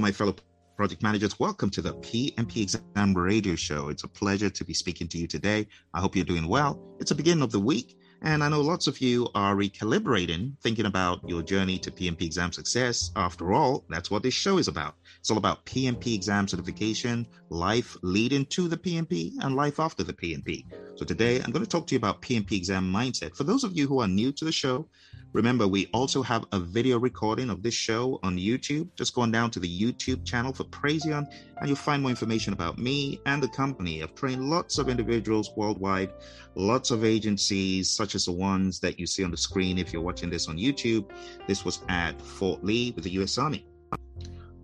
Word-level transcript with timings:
My 0.00 0.12
fellow 0.12 0.34
project 0.78 1.02
managers. 1.02 1.38
Welcome 1.38 1.68
to 1.70 1.82
the 1.82 1.92
PMP 1.96 2.62
Exam 2.62 3.12
Radio 3.12 3.54
Show. 3.54 3.90
It's 3.90 4.04
a 4.04 4.08
pleasure 4.08 4.48
to 4.48 4.64
be 4.64 4.72
speaking 4.72 5.08
to 5.08 5.18
you 5.18 5.26
today. 5.26 5.66
I 5.92 6.00
hope 6.00 6.16
you're 6.16 6.24
doing 6.24 6.48
well. 6.48 6.80
It's 7.00 7.10
the 7.10 7.14
beginning 7.14 7.42
of 7.42 7.52
the 7.52 7.60
week, 7.60 7.98
and 8.22 8.42
I 8.42 8.48
know 8.48 8.62
lots 8.62 8.86
of 8.86 8.98
you 9.02 9.28
are 9.34 9.54
recalibrating, 9.54 10.58
thinking 10.62 10.86
about 10.86 11.20
your 11.28 11.42
journey 11.42 11.78
to 11.80 11.90
PMP 11.90 12.22
exam 12.22 12.50
success. 12.50 13.10
After 13.14 13.52
all, 13.52 13.84
that's 13.90 14.10
what 14.10 14.22
this 14.22 14.32
show 14.32 14.56
is 14.56 14.68
about. 14.68 14.94
It's 15.18 15.30
all 15.30 15.36
about 15.36 15.66
PMP 15.66 16.14
exam 16.14 16.48
certification, 16.48 17.26
life 17.50 17.94
leading 18.02 18.46
to 18.46 18.66
the 18.66 18.78
PMP, 18.78 19.32
and 19.40 19.54
life 19.54 19.80
after 19.80 20.02
the 20.02 20.14
PMP. 20.14 20.64
So 20.96 21.04
today, 21.04 21.42
I'm 21.42 21.50
going 21.50 21.64
to 21.64 21.70
talk 21.70 21.86
to 21.88 21.94
you 21.94 21.98
about 21.98 22.22
PMP 22.22 22.52
exam 22.52 22.90
mindset. 22.90 23.36
For 23.36 23.44
those 23.44 23.64
of 23.64 23.76
you 23.76 23.86
who 23.86 24.00
are 24.00 24.08
new 24.08 24.32
to 24.32 24.46
the 24.46 24.52
show, 24.52 24.88
Remember, 25.32 25.68
we 25.68 25.86
also 25.92 26.22
have 26.22 26.44
a 26.50 26.58
video 26.58 26.98
recording 26.98 27.50
of 27.50 27.62
this 27.62 27.74
show 27.74 28.18
on 28.24 28.36
YouTube. 28.36 28.88
Just 28.96 29.14
go 29.14 29.22
on 29.22 29.30
down 29.30 29.50
to 29.52 29.60
the 29.60 29.80
YouTube 29.80 30.24
channel 30.24 30.52
for 30.52 30.64
Praizion, 30.64 31.24
and 31.58 31.68
you'll 31.68 31.76
find 31.76 32.02
more 32.02 32.10
information 32.10 32.52
about 32.52 32.78
me 32.78 33.20
and 33.26 33.40
the 33.40 33.48
company. 33.48 34.02
I've 34.02 34.14
trained 34.16 34.50
lots 34.50 34.78
of 34.78 34.88
individuals 34.88 35.52
worldwide, 35.56 36.10
lots 36.56 36.90
of 36.90 37.04
agencies, 37.04 37.88
such 37.88 38.16
as 38.16 38.24
the 38.24 38.32
ones 38.32 38.80
that 38.80 38.98
you 38.98 39.06
see 39.06 39.22
on 39.22 39.30
the 39.30 39.36
screen 39.36 39.78
if 39.78 39.92
you're 39.92 40.02
watching 40.02 40.30
this 40.30 40.48
on 40.48 40.58
YouTube. 40.58 41.08
This 41.46 41.64
was 41.64 41.80
at 41.88 42.20
Fort 42.20 42.64
Lee 42.64 42.90
with 42.90 43.04
the 43.04 43.10
US 43.22 43.38
Army. 43.38 43.64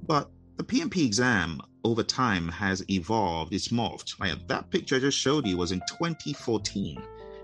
But 0.03 0.31
the 0.57 0.65
PMP 0.65 1.05
exam 1.05 1.61
over 1.85 2.03
time 2.03 2.49
has 2.49 2.85
evolved, 2.91 3.55
it's 3.55 3.69
morphed. 3.69 4.17
that 4.49 4.71
picture 4.71 4.97
I 4.97 4.99
just 4.99 5.19
showed 5.19 5.47
you 5.47 5.57
was 5.57 5.71
in 5.71 5.81
2014. 5.89 7.01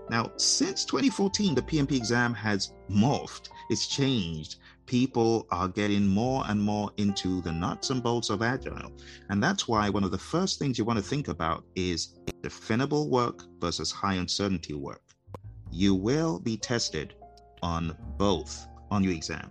Now, 0.09 0.31
since 0.37 0.85
2014, 0.85 1.55
the 1.55 1.61
PMP 1.61 1.93
exam 1.93 2.33
has 2.33 2.73
morphed, 2.89 3.49
it's 3.69 3.87
changed. 3.87 4.57
People 4.85 5.47
are 5.49 5.69
getting 5.69 6.05
more 6.05 6.43
and 6.47 6.61
more 6.61 6.91
into 6.97 7.41
the 7.41 7.51
nuts 7.51 7.89
and 7.89 8.03
bolts 8.03 8.29
of 8.29 8.41
Agile. 8.41 8.91
And 9.29 9.41
that's 9.41 9.67
why 9.67 9.89
one 9.89 10.03
of 10.03 10.11
the 10.11 10.17
first 10.17 10.59
things 10.59 10.77
you 10.77 10.83
want 10.83 10.99
to 10.99 11.05
think 11.05 11.29
about 11.29 11.63
is 11.75 12.15
definable 12.41 13.09
work 13.09 13.43
versus 13.59 13.91
high 13.91 14.15
uncertainty 14.15 14.73
work. 14.73 15.01
You 15.71 15.95
will 15.95 16.39
be 16.39 16.57
tested 16.57 17.15
on 17.61 17.95
both 18.17 18.67
on 18.91 19.03
your 19.03 19.13
exam. 19.13 19.49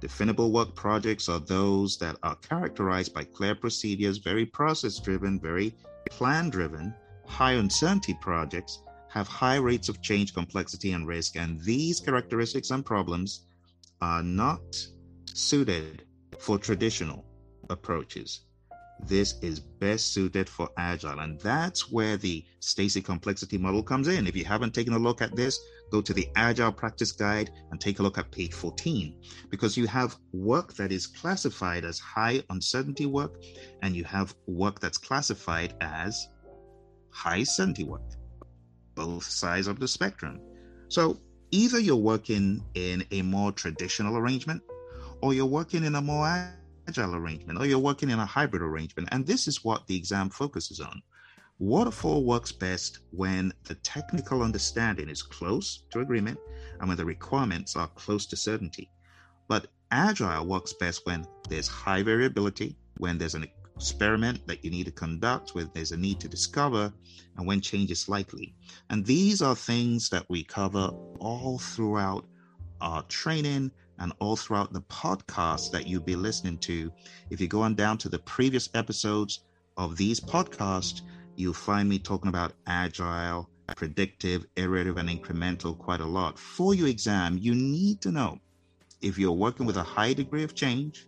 Definable 0.00 0.52
work 0.52 0.74
projects 0.74 1.28
are 1.28 1.40
those 1.40 1.98
that 1.98 2.16
are 2.22 2.36
characterized 2.36 3.12
by 3.12 3.24
clear 3.24 3.54
procedures, 3.54 4.18
very 4.18 4.46
process 4.46 4.98
driven, 4.98 5.38
very 5.38 5.74
plan 6.08 6.48
driven. 6.48 6.94
High 7.26 7.52
uncertainty 7.52 8.16
projects 8.20 8.82
have 9.10 9.26
high 9.26 9.56
rates 9.56 9.88
of 9.88 10.00
change, 10.00 10.32
complexity, 10.32 10.92
and 10.92 11.06
risk. 11.06 11.36
And 11.36 11.60
these 11.60 12.00
characteristics 12.00 12.70
and 12.70 12.86
problems 12.86 13.46
are 14.00 14.22
not 14.22 14.62
suited 15.34 16.04
for 16.38 16.58
traditional 16.58 17.24
approaches. 17.68 18.42
This 19.06 19.34
is 19.40 19.58
best 19.58 20.12
suited 20.12 20.48
for 20.48 20.68
agile. 20.76 21.20
And 21.20 21.40
that's 21.40 21.90
where 21.90 22.16
the 22.16 22.44
Stacey 22.60 23.00
complexity 23.00 23.58
model 23.58 23.82
comes 23.82 24.08
in. 24.08 24.26
If 24.26 24.36
you 24.36 24.44
haven't 24.44 24.74
taken 24.74 24.92
a 24.92 24.98
look 24.98 25.22
at 25.22 25.34
this, 25.34 25.58
go 25.90 26.00
to 26.00 26.12
the 26.12 26.28
Agile 26.36 26.70
Practice 26.70 27.10
Guide 27.10 27.50
and 27.70 27.80
take 27.80 27.98
a 27.98 28.02
look 28.02 28.18
at 28.18 28.30
page 28.30 28.52
14 28.52 29.16
because 29.48 29.76
you 29.76 29.86
have 29.88 30.16
work 30.32 30.74
that 30.74 30.92
is 30.92 31.06
classified 31.06 31.84
as 31.84 31.98
high 31.98 32.42
uncertainty 32.50 33.06
work 33.06 33.42
and 33.82 33.96
you 33.96 34.04
have 34.04 34.34
work 34.46 34.78
that's 34.78 34.98
classified 34.98 35.74
as 35.80 36.28
high 37.10 37.42
certainty 37.42 37.82
work 37.82 38.02
both 39.00 39.24
sides 39.24 39.66
of 39.66 39.80
the 39.80 39.88
spectrum. 39.88 40.40
So 40.88 41.18
either 41.50 41.78
you're 41.78 42.08
working 42.14 42.62
in 42.74 43.04
a 43.10 43.22
more 43.22 43.50
traditional 43.52 44.18
arrangement, 44.18 44.62
or 45.22 45.32
you're 45.32 45.54
working 45.58 45.84
in 45.84 45.94
a 45.94 46.02
more 46.02 46.26
agile 46.86 47.14
arrangement, 47.14 47.58
or 47.58 47.64
you're 47.66 47.86
working 47.90 48.10
in 48.10 48.18
a 48.18 48.26
hybrid 48.26 48.62
arrangement. 48.62 49.08
And 49.12 49.26
this 49.26 49.48
is 49.48 49.64
what 49.64 49.86
the 49.86 49.96
exam 49.96 50.28
focuses 50.28 50.80
on. 50.80 51.00
Waterfall 51.58 52.24
works 52.24 52.52
best 52.52 53.00
when 53.10 53.52
the 53.64 53.74
technical 53.76 54.42
understanding 54.42 55.08
is 55.08 55.22
close 55.22 55.84
to 55.90 56.00
agreement 56.00 56.38
and 56.78 56.88
when 56.88 56.96
the 56.96 57.04
requirements 57.04 57.76
are 57.76 57.88
close 57.88 58.26
to 58.26 58.36
certainty. 58.36 58.90
But 59.48 59.66
agile 59.90 60.46
works 60.46 60.74
best 60.74 61.06
when 61.06 61.26
there's 61.48 61.68
high 61.68 62.02
variability, 62.02 62.76
when 62.98 63.18
there's 63.18 63.34
an 63.34 63.44
experiment 63.80 64.46
that 64.46 64.62
you 64.62 64.70
need 64.70 64.84
to 64.84 64.92
conduct, 64.92 65.54
where 65.54 65.64
there's 65.64 65.92
a 65.92 65.96
need 65.96 66.20
to 66.20 66.28
discover, 66.28 66.92
and 67.38 67.46
when 67.46 67.62
change 67.62 67.90
is 67.90 68.10
likely. 68.10 68.54
And 68.90 69.06
these 69.06 69.40
are 69.40 69.56
things 69.56 70.10
that 70.10 70.26
we 70.28 70.44
cover 70.44 70.90
all 71.18 71.58
throughout 71.58 72.26
our 72.82 73.02
training 73.04 73.70
and 73.98 74.12
all 74.18 74.36
throughout 74.36 74.74
the 74.74 74.82
podcast 74.82 75.70
that 75.70 75.86
you'll 75.86 76.02
be 76.02 76.14
listening 76.14 76.58
to. 76.58 76.92
If 77.30 77.40
you 77.40 77.48
go 77.48 77.62
on 77.62 77.74
down 77.74 77.96
to 77.98 78.10
the 78.10 78.18
previous 78.18 78.68
episodes 78.74 79.44
of 79.78 79.96
these 79.96 80.20
podcasts, 80.20 81.00
you'll 81.36 81.54
find 81.54 81.88
me 81.88 81.98
talking 81.98 82.28
about 82.28 82.52
agile, 82.66 83.48
predictive, 83.76 84.44
iterative, 84.56 84.98
and 84.98 85.08
incremental 85.08 85.78
quite 85.78 86.00
a 86.00 86.06
lot. 86.06 86.38
For 86.38 86.74
your 86.74 86.88
exam, 86.88 87.38
you 87.38 87.54
need 87.54 88.02
to 88.02 88.12
know 88.12 88.40
if 89.00 89.16
you're 89.16 89.32
working 89.32 89.64
with 89.64 89.78
a 89.78 89.82
high 89.82 90.12
degree 90.12 90.44
of 90.44 90.54
change, 90.54 91.06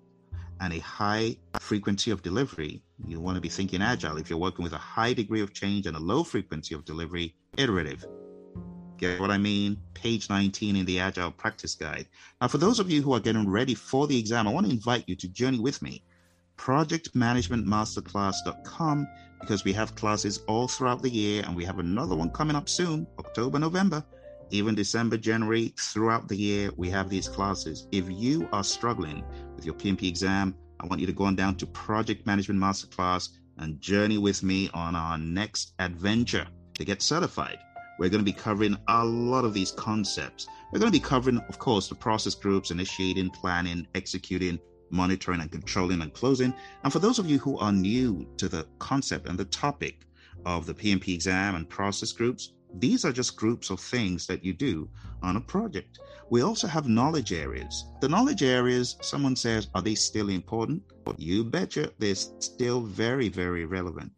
and 0.62 0.72
a 0.72 0.78
high 0.78 1.36
frequency 1.58 2.10
of 2.12 2.22
delivery, 2.22 2.80
you 3.06 3.20
want 3.20 3.34
to 3.34 3.40
be 3.40 3.48
thinking 3.48 3.82
agile. 3.82 4.16
If 4.16 4.30
you're 4.30 4.38
working 4.38 4.62
with 4.62 4.72
a 4.72 4.78
high 4.78 5.12
degree 5.12 5.42
of 5.42 5.52
change 5.52 5.86
and 5.86 5.96
a 5.96 6.00
low 6.00 6.22
frequency 6.22 6.76
of 6.76 6.84
delivery, 6.84 7.34
iterative. 7.56 8.06
Get 8.96 9.18
what 9.18 9.32
I 9.32 9.38
mean? 9.38 9.76
Page 9.94 10.30
19 10.30 10.76
in 10.76 10.86
the 10.86 11.00
Agile 11.00 11.32
Practice 11.32 11.74
Guide. 11.74 12.06
Now, 12.40 12.46
for 12.46 12.58
those 12.58 12.78
of 12.78 12.88
you 12.88 13.02
who 13.02 13.12
are 13.12 13.18
getting 13.18 13.50
ready 13.50 13.74
for 13.74 14.06
the 14.06 14.16
exam, 14.16 14.46
I 14.46 14.52
want 14.52 14.66
to 14.66 14.72
invite 14.72 15.08
you 15.08 15.16
to 15.16 15.28
journey 15.28 15.58
with 15.58 15.82
me. 15.82 16.04
ProjectManagementMasterclass.com 16.58 19.08
because 19.40 19.64
we 19.64 19.72
have 19.72 19.96
classes 19.96 20.42
all 20.46 20.68
throughout 20.68 21.02
the 21.02 21.10
year 21.10 21.42
and 21.44 21.56
we 21.56 21.64
have 21.64 21.80
another 21.80 22.14
one 22.14 22.30
coming 22.30 22.54
up 22.54 22.68
soon, 22.68 23.04
October, 23.18 23.58
November 23.58 24.04
even 24.52 24.74
December, 24.74 25.16
January, 25.16 25.72
throughout 25.78 26.28
the 26.28 26.36
year, 26.36 26.70
we 26.76 26.90
have 26.90 27.08
these 27.08 27.26
classes. 27.26 27.86
If 27.90 28.10
you 28.10 28.46
are 28.52 28.62
struggling 28.62 29.24
with 29.56 29.64
your 29.64 29.74
PMP 29.74 30.02
exam, 30.02 30.54
I 30.78 30.86
want 30.86 31.00
you 31.00 31.06
to 31.06 31.12
go 31.12 31.24
on 31.24 31.36
down 31.36 31.56
to 31.56 31.66
Project 31.66 32.26
Management 32.26 32.60
Masterclass 32.60 33.30
and 33.56 33.80
journey 33.80 34.18
with 34.18 34.42
me 34.42 34.68
on 34.74 34.94
our 34.94 35.16
next 35.16 35.72
adventure 35.78 36.46
to 36.74 36.84
get 36.84 37.00
certified. 37.00 37.60
We're 37.98 38.10
going 38.10 38.24
to 38.24 38.30
be 38.30 38.32
covering 38.32 38.76
a 38.88 39.02
lot 39.02 39.46
of 39.46 39.54
these 39.54 39.72
concepts. 39.72 40.46
We're 40.70 40.80
going 40.80 40.92
to 40.92 40.98
be 40.98 41.02
covering, 41.02 41.38
of 41.48 41.58
course, 41.58 41.88
the 41.88 41.94
process 41.94 42.34
groups, 42.34 42.70
initiating, 42.70 43.30
planning, 43.30 43.86
executing, 43.94 44.58
monitoring, 44.90 45.40
and 45.40 45.50
controlling 45.50 46.02
and 46.02 46.12
closing. 46.12 46.52
And 46.84 46.92
for 46.92 46.98
those 46.98 47.18
of 47.18 47.30
you 47.30 47.38
who 47.38 47.58
are 47.58 47.72
new 47.72 48.28
to 48.36 48.50
the 48.50 48.66
concept 48.78 49.28
and 49.28 49.38
the 49.38 49.46
topic 49.46 50.04
of 50.44 50.66
the 50.66 50.74
PMP 50.74 51.14
exam 51.14 51.54
and 51.54 51.68
process 51.68 52.12
groups, 52.12 52.52
these 52.74 53.04
are 53.04 53.12
just 53.12 53.36
groups 53.36 53.70
of 53.70 53.80
things 53.80 54.26
that 54.26 54.44
you 54.44 54.52
do 54.52 54.88
on 55.22 55.36
a 55.36 55.40
project. 55.40 55.98
We 56.30 56.42
also 56.42 56.66
have 56.66 56.88
knowledge 56.88 57.32
areas. 57.32 57.84
The 58.00 58.08
knowledge 58.08 58.42
areas, 58.42 58.96
someone 59.02 59.36
says, 59.36 59.68
are 59.74 59.82
they 59.82 59.94
still 59.94 60.30
important? 60.30 60.82
You 61.18 61.44
betcha, 61.44 61.92
they're 61.98 62.14
still 62.14 62.80
very, 62.80 63.28
very 63.28 63.66
relevant. 63.66 64.12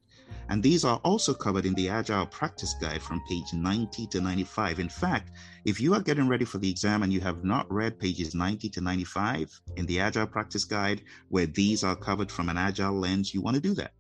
And 0.49 0.63
these 0.63 0.85
are 0.85 1.01
also 1.05 1.33
covered 1.33 1.65
in 1.65 1.75
the 1.75 1.89
Agile 1.89 2.27
Practice 2.27 2.75
Guide 2.81 3.03
from 3.03 3.23
page 3.29 3.53
90 3.53 4.07
to 4.09 4.21
95. 4.21 4.79
In 4.79 4.89
fact, 4.89 5.31
if 5.65 5.81
you 5.81 5.95
are 5.95 6.03
getting 6.03 6.29
ready 6.29 6.45
for 6.45 6.59
the 6.59 6.69
exam 6.69 7.03
and 7.03 7.13
you 7.13 7.21
have 7.21 7.45
not 7.45 7.71
read 7.73 7.99
pages 7.99 8.35
90 8.35 8.69
to 8.69 8.81
95 8.81 9.61
in 9.77 9.87
the 9.87 10.01
Agile 10.01 10.27
Practice 10.27 10.65
Guide, 10.65 11.03
where 11.31 11.47
these 11.47 11.83
are 11.83 11.97
covered 11.97 12.31
from 12.31 12.49
an 12.51 12.59
Agile 12.59 12.93
lens, 12.93 13.33
you 13.33 13.41
want 13.41 13.55
to 13.55 13.61
do 13.61 13.75
that. 13.75 13.93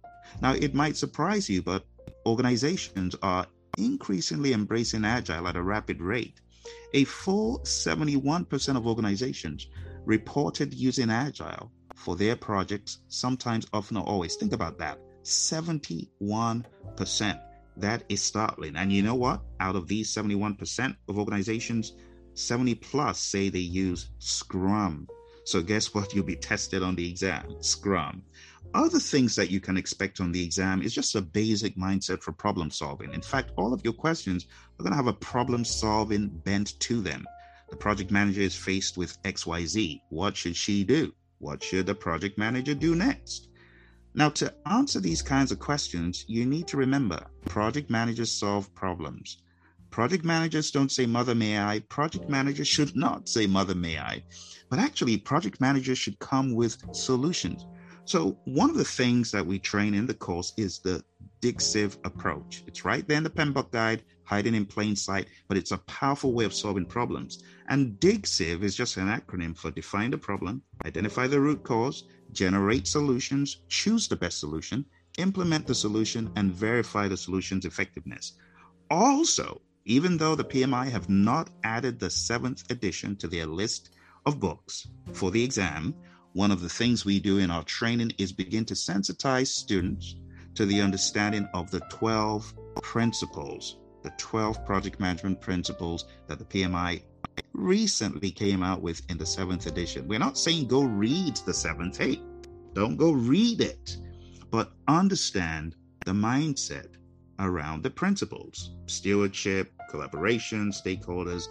Now, 0.42 0.52
it 0.52 0.74
might 0.74 0.96
surprise 0.96 1.48
you, 1.48 1.62
but 1.62 1.86
organizations 2.26 3.16
are 3.22 3.46
increasingly 3.78 4.52
embracing 4.52 5.04
Agile 5.04 5.48
at 5.48 5.56
a 5.56 5.62
rapid 5.62 6.00
rate. 6.00 6.40
A 6.94 7.04
full 7.04 7.58
71% 7.60 8.76
of 8.76 8.86
organizations 8.86 9.68
reported 10.04 10.72
using 10.74 11.10
Agile 11.10 11.70
for 11.94 12.16
their 12.16 12.36
projects, 12.36 12.98
sometimes, 13.08 13.66
often, 13.72 13.96
or 13.96 14.04
always. 14.04 14.36
Think 14.36 14.52
about 14.52 14.78
that 14.78 14.98
71%. 15.22 16.64
That 17.76 18.04
is 18.08 18.22
startling. 18.22 18.76
And 18.76 18.92
you 18.92 19.02
know 19.02 19.16
what? 19.16 19.42
Out 19.58 19.74
of 19.74 19.88
these 19.88 20.14
71% 20.14 20.96
of 21.08 21.18
organizations, 21.18 21.94
70 22.34 22.76
plus 22.76 23.18
say 23.18 23.48
they 23.48 23.58
use 23.58 24.10
Scrum. 24.18 25.08
So, 25.44 25.60
guess 25.60 25.92
what? 25.92 26.14
You'll 26.14 26.24
be 26.24 26.36
tested 26.36 26.82
on 26.82 26.94
the 26.94 27.08
exam 27.08 27.56
Scrum. 27.60 28.22
Other 28.74 28.98
things 28.98 29.36
that 29.36 29.50
you 29.52 29.60
can 29.60 29.76
expect 29.76 30.20
on 30.20 30.32
the 30.32 30.42
exam 30.42 30.82
is 30.82 30.92
just 30.92 31.14
a 31.14 31.22
basic 31.22 31.76
mindset 31.76 32.20
for 32.20 32.32
problem 32.32 32.72
solving. 32.72 33.14
In 33.14 33.22
fact, 33.22 33.52
all 33.56 33.72
of 33.72 33.84
your 33.84 33.92
questions 33.92 34.46
are 34.78 34.82
going 34.82 34.90
to 34.90 34.96
have 34.96 35.06
a 35.06 35.12
problem 35.12 35.64
solving 35.64 36.26
bent 36.26 36.80
to 36.80 37.00
them. 37.00 37.24
The 37.70 37.76
project 37.76 38.10
manager 38.10 38.40
is 38.40 38.56
faced 38.56 38.96
with 38.96 39.22
XYZ. 39.22 40.00
What 40.08 40.36
should 40.36 40.56
she 40.56 40.82
do? 40.82 41.14
What 41.38 41.62
should 41.62 41.86
the 41.86 41.94
project 41.94 42.36
manager 42.36 42.74
do 42.74 42.96
next? 42.96 43.48
Now, 44.12 44.30
to 44.30 44.52
answer 44.66 44.98
these 44.98 45.22
kinds 45.22 45.52
of 45.52 45.60
questions, 45.60 46.24
you 46.26 46.44
need 46.44 46.66
to 46.68 46.76
remember 46.76 47.24
project 47.44 47.90
managers 47.90 48.32
solve 48.32 48.74
problems. 48.74 49.38
Project 49.90 50.24
managers 50.24 50.72
don't 50.72 50.90
say, 50.90 51.06
Mother, 51.06 51.36
may 51.36 51.60
I? 51.60 51.78
Project 51.88 52.28
managers 52.28 52.66
should 52.66 52.96
not 52.96 53.28
say, 53.28 53.46
Mother, 53.46 53.76
may 53.76 53.98
I? 53.98 54.24
But 54.68 54.80
actually, 54.80 55.18
project 55.18 55.60
managers 55.60 55.98
should 55.98 56.18
come 56.18 56.54
with 56.54 56.76
solutions. 56.92 57.66
So, 58.06 58.36
one 58.44 58.68
of 58.68 58.76
the 58.76 58.84
things 58.84 59.30
that 59.30 59.46
we 59.46 59.58
train 59.58 59.94
in 59.94 60.06
the 60.06 60.14
course 60.14 60.52
is 60.58 60.78
the 60.78 61.02
DigSieve 61.40 61.96
approach. 62.04 62.62
It's 62.66 62.84
right 62.84 63.06
there 63.08 63.16
in 63.16 63.24
the 63.24 63.30
PMBOK 63.30 63.70
guide, 63.70 64.02
hiding 64.24 64.54
in 64.54 64.66
plain 64.66 64.94
sight, 64.94 65.28
but 65.48 65.56
it's 65.56 65.72
a 65.72 65.78
powerful 65.78 66.34
way 66.34 66.44
of 66.44 66.52
solving 66.52 66.84
problems. 66.84 67.42
And 67.68 67.98
DigSieve 68.00 68.62
is 68.62 68.76
just 68.76 68.98
an 68.98 69.08
acronym 69.08 69.56
for 69.56 69.70
define 69.70 70.10
the 70.10 70.18
problem, 70.18 70.62
identify 70.84 71.26
the 71.26 71.40
root 71.40 71.62
cause, 71.62 72.04
generate 72.32 72.86
solutions, 72.86 73.62
choose 73.68 74.06
the 74.06 74.16
best 74.16 74.38
solution, 74.38 74.84
implement 75.16 75.66
the 75.66 75.74
solution, 75.74 76.30
and 76.36 76.52
verify 76.52 77.08
the 77.08 77.16
solution's 77.16 77.64
effectiveness. 77.64 78.32
Also, 78.90 79.62
even 79.86 80.18
though 80.18 80.34
the 80.34 80.44
PMI 80.44 80.90
have 80.90 81.08
not 81.08 81.50
added 81.62 81.98
the 81.98 82.10
seventh 82.10 82.70
edition 82.70 83.16
to 83.16 83.28
their 83.28 83.46
list 83.46 83.90
of 84.26 84.40
books 84.40 84.88
for 85.12 85.30
the 85.30 85.42
exam, 85.42 85.94
one 86.34 86.50
of 86.50 86.60
the 86.60 86.68
things 86.68 87.04
we 87.04 87.20
do 87.20 87.38
in 87.38 87.50
our 87.50 87.62
training 87.62 88.12
is 88.18 88.32
begin 88.32 88.64
to 88.64 88.74
sensitize 88.74 89.46
students 89.46 90.16
to 90.56 90.66
the 90.66 90.80
understanding 90.80 91.48
of 91.54 91.70
the 91.70 91.80
12 91.90 92.52
principles, 92.82 93.78
the 94.02 94.12
12 94.18 94.64
project 94.66 94.98
management 94.98 95.40
principles 95.40 96.06
that 96.26 96.40
the 96.40 96.44
PMI 96.44 97.02
recently 97.52 98.32
came 98.32 98.64
out 98.64 98.82
with 98.82 99.00
in 99.08 99.16
the 99.16 99.24
seventh 99.24 99.66
edition. 99.66 100.08
We're 100.08 100.18
not 100.18 100.36
saying 100.36 100.66
go 100.66 100.82
read 100.82 101.36
the 101.46 101.54
seventh, 101.54 101.98
hey, 101.98 102.20
don't 102.72 102.96
go 102.96 103.12
read 103.12 103.60
it, 103.60 103.96
but 104.50 104.72
understand 104.88 105.76
the 106.04 106.12
mindset 106.12 106.96
around 107.38 107.84
the 107.84 107.90
principles 107.90 108.74
stewardship, 108.86 109.72
collaboration, 109.88 110.72
stakeholders, 110.72 111.44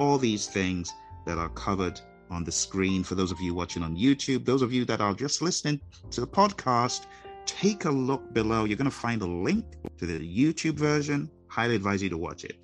all 0.00 0.18
these 0.18 0.48
things 0.48 0.92
that 1.24 1.38
are 1.38 1.50
covered 1.50 2.00
on 2.30 2.44
the 2.44 2.52
screen 2.52 3.02
for 3.04 3.14
those 3.14 3.32
of 3.32 3.40
you 3.40 3.54
watching 3.54 3.82
on 3.82 3.96
YouTube. 3.96 4.44
Those 4.44 4.62
of 4.62 4.72
you 4.72 4.84
that 4.86 5.00
are 5.00 5.14
just 5.14 5.42
listening 5.42 5.80
to 6.10 6.20
the 6.20 6.26
podcast, 6.26 7.06
take 7.46 7.84
a 7.84 7.90
look 7.90 8.32
below. 8.32 8.64
You're 8.64 8.76
going 8.76 8.90
to 8.90 8.96
find 8.96 9.22
a 9.22 9.26
link 9.26 9.64
to 9.98 10.06
the 10.06 10.18
YouTube 10.18 10.74
version. 10.74 11.30
Highly 11.48 11.76
advise 11.76 12.02
you 12.02 12.10
to 12.10 12.18
watch 12.18 12.44
it. 12.44 12.58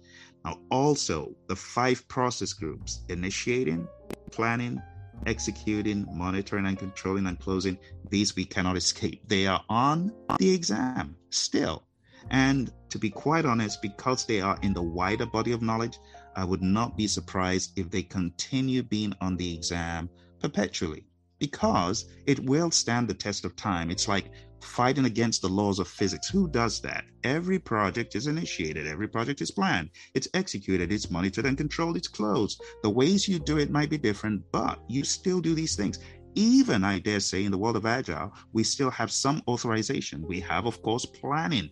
Now, 0.44 0.58
also 0.70 1.34
the 1.48 1.56
five 1.56 2.06
process 2.08 2.52
groups 2.52 3.02
initiating, 3.08 3.86
planning, 4.30 4.80
executing, 5.26 6.06
monitoring, 6.12 6.66
and 6.66 6.78
controlling 6.78 7.26
and 7.26 7.38
closing. 7.38 7.78
These 8.08 8.36
we 8.36 8.44
cannot 8.44 8.76
escape. 8.76 9.28
They 9.28 9.46
are 9.46 9.62
on 9.68 10.12
the 10.38 10.52
exam 10.54 11.16
still. 11.30 11.84
And 12.30 12.72
to 12.90 12.98
be 12.98 13.10
quite 13.10 13.44
honest, 13.44 13.82
because 13.82 14.24
they 14.24 14.40
are 14.40 14.58
in 14.62 14.72
the 14.72 14.82
wider 14.82 15.26
body 15.26 15.52
of 15.52 15.62
knowledge, 15.62 15.98
I 16.36 16.44
would 16.44 16.62
not 16.62 16.96
be 16.96 17.06
surprised 17.06 17.78
if 17.78 17.90
they 17.90 18.02
continue 18.02 18.82
being 18.82 19.14
on 19.20 19.36
the 19.36 19.54
exam 19.54 20.08
perpetually 20.40 21.06
because 21.38 22.06
it 22.26 22.38
will 22.40 22.70
stand 22.70 23.08
the 23.08 23.14
test 23.14 23.44
of 23.44 23.56
time. 23.56 23.90
It's 23.90 24.06
like 24.06 24.30
fighting 24.62 25.06
against 25.06 25.42
the 25.42 25.48
laws 25.48 25.78
of 25.78 25.88
physics. 25.88 26.28
Who 26.28 26.48
does 26.48 26.80
that? 26.82 27.04
Every 27.24 27.58
project 27.58 28.14
is 28.14 28.26
initiated, 28.26 28.86
every 28.86 29.08
project 29.08 29.40
is 29.40 29.50
planned, 29.50 29.90
it's 30.14 30.28
executed, 30.34 30.92
it's 30.92 31.10
monitored 31.10 31.46
and 31.46 31.56
controlled, 31.56 31.96
it's 31.96 32.08
closed. 32.08 32.62
The 32.82 32.90
ways 32.90 33.26
you 33.26 33.38
do 33.38 33.58
it 33.58 33.70
might 33.70 33.90
be 33.90 33.98
different, 33.98 34.42
but 34.52 34.80
you 34.88 35.02
still 35.02 35.40
do 35.40 35.54
these 35.54 35.76
things. 35.76 35.98
Even, 36.34 36.84
I 36.84 37.00
dare 37.00 37.20
say, 37.20 37.44
in 37.44 37.50
the 37.50 37.58
world 37.58 37.76
of 37.76 37.86
Agile, 37.86 38.32
we 38.52 38.62
still 38.62 38.90
have 38.90 39.10
some 39.10 39.42
authorization. 39.48 40.26
We 40.26 40.40
have, 40.40 40.66
of 40.66 40.80
course, 40.82 41.04
planning. 41.04 41.70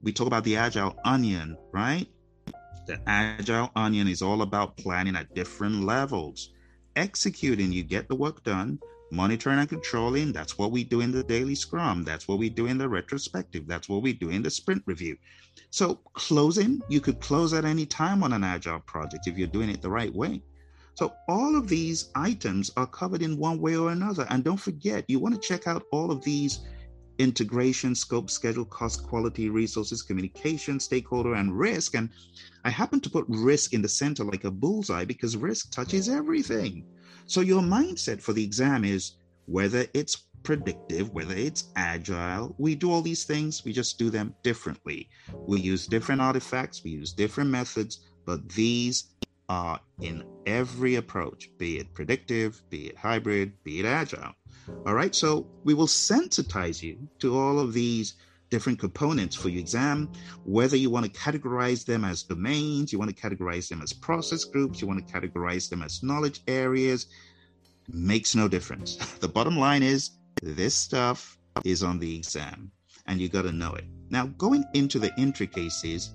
We 0.00 0.12
talk 0.12 0.28
about 0.28 0.44
the 0.44 0.56
Agile 0.56 0.96
onion, 1.04 1.56
right? 1.72 2.06
The 2.88 2.98
agile 3.06 3.70
onion 3.76 4.08
is 4.08 4.22
all 4.22 4.40
about 4.40 4.78
planning 4.78 5.14
at 5.14 5.34
different 5.34 5.84
levels. 5.84 6.54
Executing, 6.96 7.70
you 7.70 7.82
get 7.82 8.08
the 8.08 8.14
work 8.14 8.42
done. 8.44 8.78
Monitoring 9.12 9.58
and 9.58 9.68
controlling, 9.68 10.32
that's 10.32 10.56
what 10.56 10.70
we 10.70 10.84
do 10.84 11.02
in 11.02 11.12
the 11.12 11.22
daily 11.22 11.54
scrum. 11.54 12.02
That's 12.02 12.26
what 12.26 12.38
we 12.38 12.48
do 12.48 12.64
in 12.64 12.78
the 12.78 12.88
retrospective. 12.88 13.66
That's 13.66 13.90
what 13.90 14.00
we 14.00 14.14
do 14.14 14.30
in 14.30 14.42
the 14.42 14.48
sprint 14.48 14.82
review. 14.86 15.18
So, 15.68 15.96
closing, 16.14 16.80
you 16.88 17.02
could 17.02 17.20
close 17.20 17.52
at 17.52 17.66
any 17.66 17.84
time 17.84 18.22
on 18.22 18.32
an 18.32 18.42
agile 18.42 18.80
project 18.80 19.26
if 19.26 19.36
you're 19.36 19.48
doing 19.48 19.68
it 19.68 19.82
the 19.82 19.90
right 19.90 20.14
way. 20.14 20.40
So, 20.94 21.12
all 21.28 21.56
of 21.56 21.68
these 21.68 22.08
items 22.14 22.70
are 22.78 22.86
covered 22.86 23.20
in 23.20 23.36
one 23.36 23.60
way 23.60 23.76
or 23.76 23.90
another. 23.90 24.26
And 24.30 24.42
don't 24.42 24.56
forget, 24.56 25.04
you 25.08 25.18
want 25.18 25.34
to 25.34 25.46
check 25.46 25.66
out 25.66 25.84
all 25.92 26.10
of 26.10 26.24
these 26.24 26.60
integration, 27.18 27.94
scope, 27.94 28.30
schedule, 28.30 28.64
cost, 28.64 29.06
quality, 29.06 29.48
resources, 29.50 30.02
communication, 30.02 30.80
stakeholder, 30.80 31.34
and 31.34 31.56
risk. 31.56 31.94
And 31.94 32.10
I 32.64 32.70
happen 32.70 33.00
to 33.00 33.10
put 33.10 33.24
risk 33.28 33.74
in 33.74 33.82
the 33.82 33.88
center 33.88 34.24
like 34.24 34.44
a 34.44 34.50
bullseye 34.50 35.04
because 35.04 35.36
risk 35.36 35.72
touches 35.72 36.08
everything. 36.08 36.84
So 37.26 37.40
your 37.40 37.62
mindset 37.62 38.22
for 38.22 38.32
the 38.32 38.44
exam 38.44 38.84
is 38.84 39.16
whether 39.46 39.86
it's 39.94 40.28
predictive, 40.42 41.10
whether 41.12 41.34
it's 41.34 41.72
agile, 41.76 42.54
we 42.58 42.74
do 42.74 42.90
all 42.90 43.02
these 43.02 43.24
things, 43.24 43.64
we 43.64 43.72
just 43.72 43.98
do 43.98 44.10
them 44.10 44.34
differently. 44.42 45.08
We 45.46 45.60
use 45.60 45.86
different 45.86 46.20
artifacts, 46.20 46.82
we 46.84 46.90
use 46.90 47.12
different 47.12 47.50
methods, 47.50 48.08
but 48.24 48.48
these 48.50 49.14
are 49.48 49.80
in 50.00 50.24
every 50.46 50.96
approach, 50.96 51.50
be 51.58 51.78
it 51.78 51.92
predictive, 51.94 52.62
be 52.70 52.88
it 52.88 52.96
hybrid, 52.96 53.52
be 53.64 53.80
it 53.80 53.86
agile. 53.86 54.34
All 54.86 54.94
right, 54.94 55.14
so 55.14 55.46
we 55.64 55.74
will 55.74 55.86
sensitize 55.86 56.82
you 56.82 57.08
to 57.20 57.38
all 57.38 57.58
of 57.58 57.72
these 57.72 58.14
different 58.50 58.78
components 58.78 59.36
for 59.36 59.48
your 59.48 59.60
exam, 59.60 60.10
whether 60.44 60.76
you 60.76 60.90
want 60.90 61.06
to 61.06 61.20
categorize 61.20 61.84
them 61.84 62.04
as 62.04 62.22
domains, 62.22 62.92
you 62.92 62.98
want 62.98 63.14
to 63.14 63.28
categorize 63.28 63.68
them 63.68 63.82
as 63.82 63.92
process 63.92 64.44
groups, 64.44 64.80
you 64.80 64.86
want 64.86 65.06
to 65.06 65.12
categorize 65.12 65.68
them 65.68 65.82
as 65.82 66.02
knowledge 66.02 66.40
areas, 66.46 67.06
makes 67.88 68.34
no 68.34 68.48
difference. 68.48 68.96
The 69.20 69.28
bottom 69.28 69.58
line 69.58 69.82
is 69.82 70.10
this 70.42 70.74
stuff 70.74 71.38
is 71.64 71.82
on 71.82 71.98
the 71.98 72.16
exam 72.16 72.70
and 73.06 73.20
you 73.20 73.28
got 73.28 73.42
to 73.42 73.52
know 73.52 73.74
it. 73.74 73.84
Now, 74.10 74.26
going 74.26 74.64
into 74.74 74.98
the 74.98 75.12
intricacies, 75.18 76.14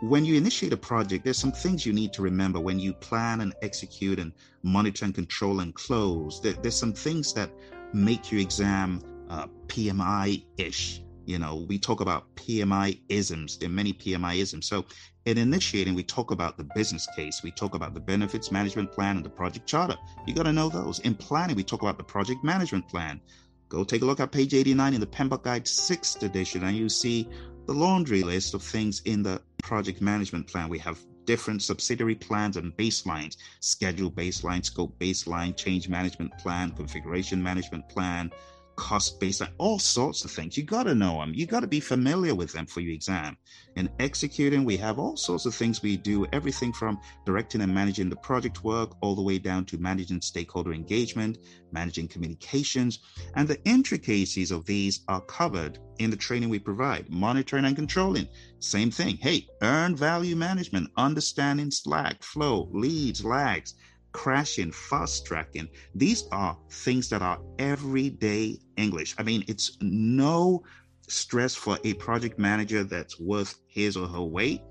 when 0.00 0.24
you 0.24 0.34
initiate 0.36 0.72
a 0.72 0.76
project, 0.76 1.24
there's 1.24 1.38
some 1.38 1.52
things 1.52 1.86
you 1.86 1.92
need 1.92 2.12
to 2.12 2.22
remember 2.22 2.60
when 2.60 2.78
you 2.78 2.92
plan 2.92 3.40
and 3.40 3.54
execute 3.62 4.18
and 4.18 4.32
monitor 4.62 5.04
and 5.04 5.14
control 5.14 5.60
and 5.60 5.74
close. 5.74 6.40
There, 6.40 6.52
there's 6.52 6.76
some 6.76 6.92
things 6.92 7.32
that 7.34 7.50
make 7.92 8.30
your 8.30 8.40
exam 8.40 9.00
uh, 9.30 9.46
PMI 9.68 10.44
ish. 10.58 11.02
You 11.24 11.38
know, 11.38 11.66
we 11.68 11.78
talk 11.78 12.00
about 12.00 12.32
PMI 12.36 13.00
isms. 13.08 13.58
There 13.58 13.68
are 13.68 13.72
many 13.72 13.92
PMI 13.92 14.36
isms. 14.36 14.68
So, 14.68 14.84
in 15.24 15.38
initiating, 15.38 15.94
we 15.94 16.04
talk 16.04 16.30
about 16.30 16.56
the 16.56 16.68
business 16.76 17.08
case, 17.16 17.42
we 17.42 17.50
talk 17.50 17.74
about 17.74 17.94
the 17.94 18.00
benefits 18.00 18.52
management 18.52 18.92
plan 18.92 19.16
and 19.16 19.24
the 19.24 19.30
project 19.30 19.66
charter. 19.66 19.96
You 20.24 20.34
got 20.34 20.44
to 20.44 20.52
know 20.52 20.68
those. 20.68 21.00
In 21.00 21.16
planning, 21.16 21.56
we 21.56 21.64
talk 21.64 21.82
about 21.82 21.98
the 21.98 22.04
project 22.04 22.44
management 22.44 22.88
plan. 22.88 23.20
Go 23.68 23.82
take 23.82 24.02
a 24.02 24.04
look 24.04 24.20
at 24.20 24.30
page 24.30 24.54
89 24.54 24.94
in 24.94 25.00
the 25.00 25.06
PMBOK 25.06 25.42
Guide 25.42 25.64
6th 25.64 26.22
edition, 26.22 26.62
and 26.62 26.76
you 26.76 26.88
see 26.88 27.28
the 27.66 27.74
laundry 27.74 28.22
list 28.22 28.54
of 28.54 28.62
things 28.62 29.02
in 29.04 29.22
the 29.22 29.40
project 29.62 30.00
management 30.00 30.46
plan. 30.46 30.68
We 30.68 30.78
have 30.78 30.98
different 31.24 31.60
subsidiary 31.60 32.14
plans 32.14 32.56
and 32.56 32.74
baselines 32.76 33.36
schedule 33.60 34.10
baseline, 34.10 34.64
scope 34.64 34.96
baseline, 35.00 35.56
change 35.56 35.88
management 35.88 36.36
plan, 36.38 36.70
configuration 36.70 37.42
management 37.42 37.88
plan, 37.88 38.30
cost 38.76 39.20
baseline, 39.20 39.52
all 39.58 39.78
sorts 39.78 40.24
of 40.24 40.30
things. 40.30 40.56
You 40.56 40.62
got 40.64 40.84
to 40.84 40.94
know 40.94 41.18
them. 41.18 41.32
You 41.34 41.46
got 41.46 41.60
to 41.60 41.66
be 41.66 41.80
familiar 41.80 42.34
with 42.34 42.52
them 42.52 42.66
for 42.66 42.80
your 42.80 42.92
exam. 42.92 43.36
In 43.74 43.90
executing, 43.98 44.64
we 44.64 44.76
have 44.76 44.98
all 44.98 45.16
sorts 45.16 45.46
of 45.46 45.54
things 45.54 45.82
we 45.82 45.96
do, 45.96 46.26
everything 46.32 46.72
from 46.72 47.00
directing 47.24 47.60
and 47.60 47.74
managing 47.74 48.08
the 48.08 48.16
project 48.16 48.62
work 48.64 48.92
all 49.02 49.14
the 49.14 49.22
way 49.22 49.38
down 49.38 49.64
to 49.66 49.78
managing 49.78 50.20
stakeholder 50.20 50.72
engagement, 50.72 51.38
managing 51.72 52.08
communications, 52.08 53.00
and 53.34 53.48
the 53.48 53.62
intricacies 53.64 54.50
of 54.50 54.64
these 54.66 55.00
are 55.08 55.20
covered 55.22 55.78
in 55.98 56.10
the 56.10 56.16
training 56.16 56.48
we 56.48 56.58
provide. 56.58 57.10
Monitoring 57.10 57.64
and 57.64 57.76
controlling, 57.76 58.28
same 58.60 58.90
thing. 58.90 59.16
Hey, 59.16 59.46
earn 59.62 59.96
value 59.96 60.36
management, 60.36 60.90
understanding 60.96 61.70
Slack, 61.70 62.22
flow, 62.22 62.68
leads, 62.72 63.24
lags 63.24 63.74
crashing, 64.16 64.72
fast 64.72 65.26
tracking. 65.26 65.68
These 65.94 66.24
are 66.32 66.56
things 66.70 67.10
that 67.10 67.20
are 67.20 67.38
everyday 67.58 68.58
English. 68.78 69.14
I 69.18 69.22
mean, 69.22 69.44
it's 69.46 69.76
no 69.82 70.62
stress 71.06 71.54
for 71.54 71.78
a 71.84 71.92
project 71.94 72.38
manager 72.38 72.82
that's 72.82 73.20
worth 73.20 73.56
his 73.68 73.94
or 73.94 74.08
her 74.08 74.22
weight. 74.22 74.62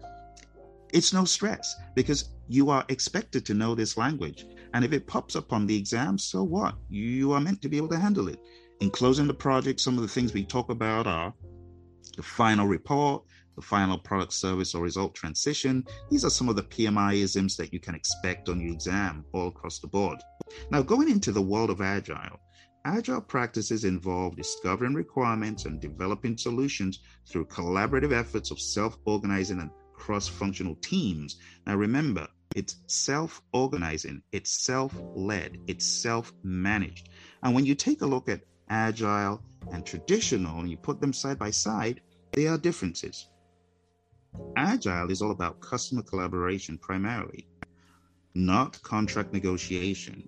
It's 0.93 1.13
no 1.13 1.25
stress 1.25 1.75
because 1.93 2.29
you 2.47 2.71
are 2.71 2.83
expected 2.89 3.45
to 3.45 3.53
know 3.53 3.75
this 3.75 3.97
language. 3.97 4.47
And 4.73 4.83
if 4.83 4.91
it 4.93 5.05
pops 5.05 5.35
up 5.35 5.53
on 5.53 5.67
the 5.67 5.77
exam, 5.77 6.17
so 6.17 6.41
what? 6.41 6.73
You 6.89 7.31
are 7.33 7.39
meant 7.39 7.61
to 7.61 7.69
be 7.69 7.77
able 7.77 7.89
to 7.89 7.99
handle 7.99 8.27
it. 8.27 8.39
In 8.79 8.89
closing 8.89 9.27
the 9.27 9.33
project, 9.35 9.79
some 9.79 9.95
of 9.95 10.01
the 10.01 10.07
things 10.15 10.33
we 10.33 10.43
talk 10.43 10.71
about 10.71 11.05
are 11.05 11.31
the 12.17 12.23
final 12.23 12.65
report, 12.65 13.23
the 13.55 13.61
final 13.61 13.97
product, 13.97 14.33
service, 14.33 14.75
or 14.75 14.83
result 14.83 15.15
transition. 15.15 15.85
These 16.09 16.25
are 16.25 16.29
some 16.29 16.49
of 16.49 16.55
the 16.55 16.63
PMI 16.63 17.15
isms 17.15 17.57
that 17.57 17.73
you 17.73 17.79
can 17.79 17.95
expect 17.95 18.49
on 18.49 18.59
your 18.59 18.73
exam 18.73 19.25
all 19.33 19.47
across 19.47 19.79
the 19.79 19.87
board. 19.87 20.19
Now, 20.71 20.81
going 20.81 21.09
into 21.09 21.31
the 21.31 21.41
world 21.41 21.69
of 21.69 21.81
Agile, 21.81 22.39
Agile 22.85 23.21
practices 23.21 23.83
involve 23.83 24.35
discovering 24.35 24.93
requirements 24.93 25.65
and 25.65 25.81
developing 25.81 26.37
solutions 26.37 26.99
through 27.27 27.45
collaborative 27.45 28.13
efforts 28.13 28.51
of 28.51 28.59
self 28.59 28.97
organizing 29.05 29.59
and 29.59 29.71
cross 29.93 30.27
functional 30.27 30.75
teams. 30.75 31.37
Now, 31.65 31.75
remember, 31.75 32.27
it's 32.55 32.77
self 32.87 33.41
organizing, 33.53 34.21
it's 34.31 34.51
self 34.51 34.93
led, 35.15 35.57
it's 35.67 35.85
self 35.85 36.31
managed. 36.43 37.09
And 37.41 37.55
when 37.55 37.65
you 37.65 37.75
take 37.75 38.01
a 38.01 38.05
look 38.05 38.29
at 38.29 38.41
agile, 38.69 39.41
and 39.71 39.85
traditional, 39.85 40.59
and 40.59 40.69
you 40.69 40.77
put 40.77 41.01
them 41.01 41.13
side 41.13 41.39
by 41.39 41.51
side, 41.51 42.01
there 42.33 42.51
are 42.51 42.57
differences. 42.57 43.29
Agile 44.55 45.11
is 45.11 45.21
all 45.21 45.31
about 45.31 45.59
customer 45.61 46.01
collaboration 46.01 46.77
primarily, 46.77 47.47
not 48.33 48.81
contract 48.81 49.33
negotiation. 49.33 50.27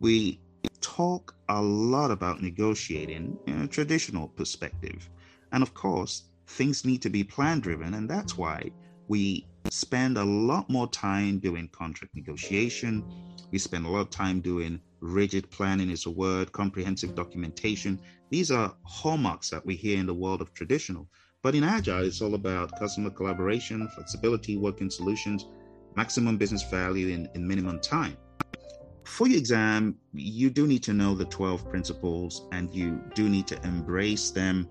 We 0.00 0.40
talk 0.80 1.34
a 1.48 1.60
lot 1.60 2.10
about 2.10 2.42
negotiating 2.42 3.38
in 3.46 3.62
a 3.62 3.68
traditional 3.68 4.28
perspective. 4.28 5.08
And 5.52 5.62
of 5.62 5.74
course, 5.74 6.24
things 6.46 6.84
need 6.84 7.02
to 7.02 7.10
be 7.10 7.24
plan 7.24 7.60
driven, 7.60 7.94
and 7.94 8.08
that's 8.08 8.36
why 8.36 8.70
we 9.08 9.46
spend 9.68 10.16
a 10.16 10.24
lot 10.24 10.68
more 10.70 10.88
time 10.90 11.38
doing 11.38 11.68
contract 11.68 12.14
negotiation. 12.14 13.04
We 13.50 13.58
spend 13.58 13.86
a 13.86 13.88
lot 13.88 14.00
of 14.00 14.10
time 14.10 14.40
doing 14.40 14.80
rigid 15.00 15.50
planning, 15.50 15.90
is 15.90 16.06
a 16.06 16.10
word, 16.10 16.52
comprehensive 16.52 17.14
documentation. 17.14 18.00
These 18.30 18.50
are 18.50 18.74
hallmarks 18.84 19.50
that 19.50 19.64
we 19.64 19.76
hear 19.76 19.98
in 19.98 20.06
the 20.06 20.14
world 20.14 20.40
of 20.40 20.52
traditional. 20.52 21.08
But 21.46 21.54
in 21.54 21.62
Agile, 21.62 22.02
it's 22.02 22.20
all 22.20 22.34
about 22.34 22.76
customer 22.76 23.08
collaboration, 23.08 23.86
flexibility, 23.94 24.56
working 24.56 24.90
solutions, 24.90 25.46
maximum 25.94 26.36
business 26.36 26.64
value 26.64 27.14
in, 27.14 27.28
in 27.36 27.46
minimum 27.46 27.78
time. 27.78 28.16
For 29.04 29.28
your 29.28 29.38
exam, 29.38 29.94
you 30.12 30.50
do 30.50 30.66
need 30.66 30.82
to 30.82 30.92
know 30.92 31.14
the 31.14 31.26
12 31.26 31.70
principles 31.70 32.48
and 32.50 32.74
you 32.74 33.00
do 33.14 33.28
need 33.28 33.46
to 33.46 33.64
embrace 33.64 34.32
them, 34.32 34.68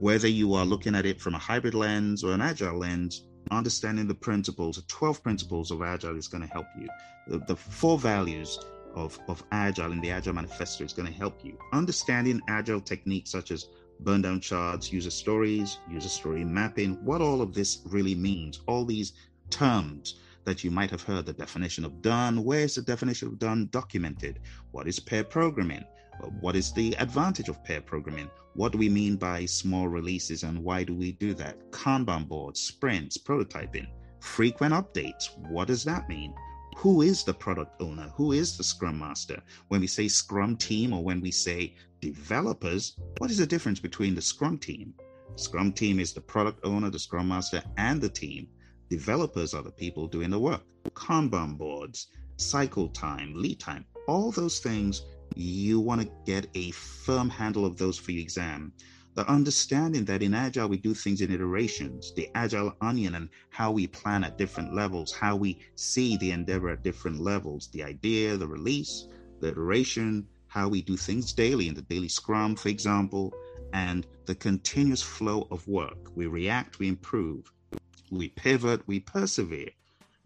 whether 0.00 0.26
you 0.26 0.54
are 0.54 0.66
looking 0.66 0.96
at 0.96 1.06
it 1.06 1.20
from 1.20 1.36
a 1.36 1.38
hybrid 1.38 1.74
lens 1.74 2.24
or 2.24 2.32
an 2.32 2.40
agile 2.40 2.78
lens. 2.78 3.22
Understanding 3.52 4.08
the 4.08 4.14
principles, 4.16 4.74
the 4.74 4.82
12 4.88 5.22
principles 5.22 5.70
of 5.70 5.82
agile 5.82 6.16
is 6.16 6.26
going 6.26 6.42
to 6.42 6.52
help 6.52 6.66
you. 6.80 6.88
The, 7.28 7.38
the 7.46 7.54
four 7.54 7.96
values 7.96 8.58
of, 8.96 9.16
of 9.28 9.44
agile 9.52 9.92
in 9.92 10.00
the 10.00 10.10
agile 10.10 10.34
manifesto 10.34 10.82
is 10.82 10.92
going 10.92 11.06
to 11.06 11.16
help 11.16 11.44
you. 11.44 11.56
Understanding 11.72 12.40
agile 12.48 12.80
techniques 12.80 13.30
such 13.30 13.52
as 13.52 13.68
burn 14.00 14.22
down 14.22 14.40
charts, 14.40 14.92
user 14.92 15.10
stories, 15.10 15.78
user 15.90 16.08
story 16.08 16.44
mapping, 16.44 16.94
what 17.04 17.20
all 17.20 17.42
of 17.42 17.54
this 17.54 17.80
really 17.86 18.14
means, 18.14 18.60
all 18.66 18.84
these 18.84 19.12
terms 19.50 20.20
that 20.44 20.64
you 20.64 20.70
might 20.70 20.90
have 20.90 21.02
heard 21.02 21.26
the 21.26 21.32
definition 21.32 21.84
of 21.84 22.00
done. 22.00 22.42
Where's 22.42 22.74
the 22.74 22.82
definition 22.82 23.28
of 23.28 23.38
done 23.38 23.68
documented? 23.70 24.40
What 24.70 24.88
is 24.88 24.98
pair 24.98 25.24
programming? 25.24 25.84
What 26.40 26.56
is 26.56 26.72
the 26.72 26.94
advantage 26.98 27.48
of 27.48 27.62
pair 27.64 27.80
programming? 27.80 28.30
What 28.54 28.72
do 28.72 28.78
we 28.78 28.88
mean 28.88 29.16
by 29.16 29.44
small 29.44 29.88
releases 29.88 30.42
and 30.42 30.64
why 30.64 30.84
do 30.84 30.94
we 30.94 31.12
do 31.12 31.34
that? 31.34 31.70
Kanban 31.70 32.26
boards, 32.26 32.60
sprints, 32.60 33.16
prototyping, 33.16 33.86
frequent 34.20 34.74
updates. 34.74 35.36
What 35.48 35.68
does 35.68 35.84
that 35.84 36.08
mean? 36.08 36.34
Who 36.78 37.02
is 37.02 37.24
the 37.24 37.34
product 37.34 37.82
owner? 37.82 38.12
Who 38.14 38.30
is 38.30 38.56
the 38.56 38.62
scrum 38.62 39.00
master? 39.00 39.42
When 39.66 39.80
we 39.80 39.88
say 39.88 40.06
scrum 40.06 40.56
team 40.56 40.92
or 40.92 41.02
when 41.02 41.20
we 41.20 41.32
say 41.32 41.74
developers, 42.00 42.96
what 43.18 43.32
is 43.32 43.38
the 43.38 43.46
difference 43.46 43.80
between 43.80 44.14
the 44.14 44.22
Scrum 44.22 44.58
team? 44.58 44.94
Scrum 45.34 45.72
team 45.72 45.98
is 45.98 46.12
the 46.12 46.20
product 46.20 46.64
owner, 46.64 46.88
the 46.88 47.00
Scrum 47.00 47.26
master, 47.26 47.64
and 47.78 48.00
the 48.00 48.08
team. 48.08 48.46
Developers 48.90 49.54
are 49.54 49.62
the 49.62 49.72
people 49.72 50.06
doing 50.06 50.30
the 50.30 50.38
work. 50.38 50.62
Kanban 50.90 51.58
boards, 51.58 52.12
cycle 52.36 52.88
time, 52.90 53.32
lead 53.34 53.58
time, 53.58 53.84
all 54.06 54.30
those 54.30 54.60
things, 54.60 55.02
you 55.34 55.80
want 55.80 56.00
to 56.00 56.10
get 56.24 56.46
a 56.54 56.70
firm 56.70 57.28
handle 57.28 57.66
of 57.66 57.76
those 57.76 57.98
for 57.98 58.12
your 58.12 58.22
exam. 58.22 58.72
The 59.18 59.28
understanding 59.28 60.04
that 60.04 60.22
in 60.22 60.32
Agile 60.32 60.68
we 60.68 60.76
do 60.76 60.94
things 60.94 61.22
in 61.22 61.32
iterations, 61.32 62.12
the 62.14 62.30
Agile 62.36 62.76
onion, 62.80 63.16
and 63.16 63.28
how 63.50 63.72
we 63.72 63.88
plan 63.88 64.22
at 64.22 64.38
different 64.38 64.72
levels, 64.72 65.12
how 65.12 65.34
we 65.34 65.58
see 65.74 66.16
the 66.16 66.30
endeavor 66.30 66.68
at 66.68 66.84
different 66.84 67.18
levels, 67.18 67.66
the 67.72 67.82
idea, 67.82 68.36
the 68.36 68.46
release, 68.46 69.08
the 69.40 69.48
iteration, 69.48 70.24
how 70.46 70.68
we 70.68 70.82
do 70.82 70.96
things 70.96 71.32
daily 71.32 71.66
in 71.66 71.74
the 71.74 71.82
daily 71.82 72.06
scrum, 72.06 72.54
for 72.54 72.68
example, 72.68 73.34
and 73.72 74.06
the 74.26 74.36
continuous 74.36 75.02
flow 75.02 75.48
of 75.50 75.66
work. 75.66 76.14
We 76.14 76.28
react, 76.28 76.78
we 76.78 76.86
improve, 76.86 77.50
we 78.12 78.28
pivot, 78.28 78.86
we 78.86 79.00
persevere. 79.00 79.70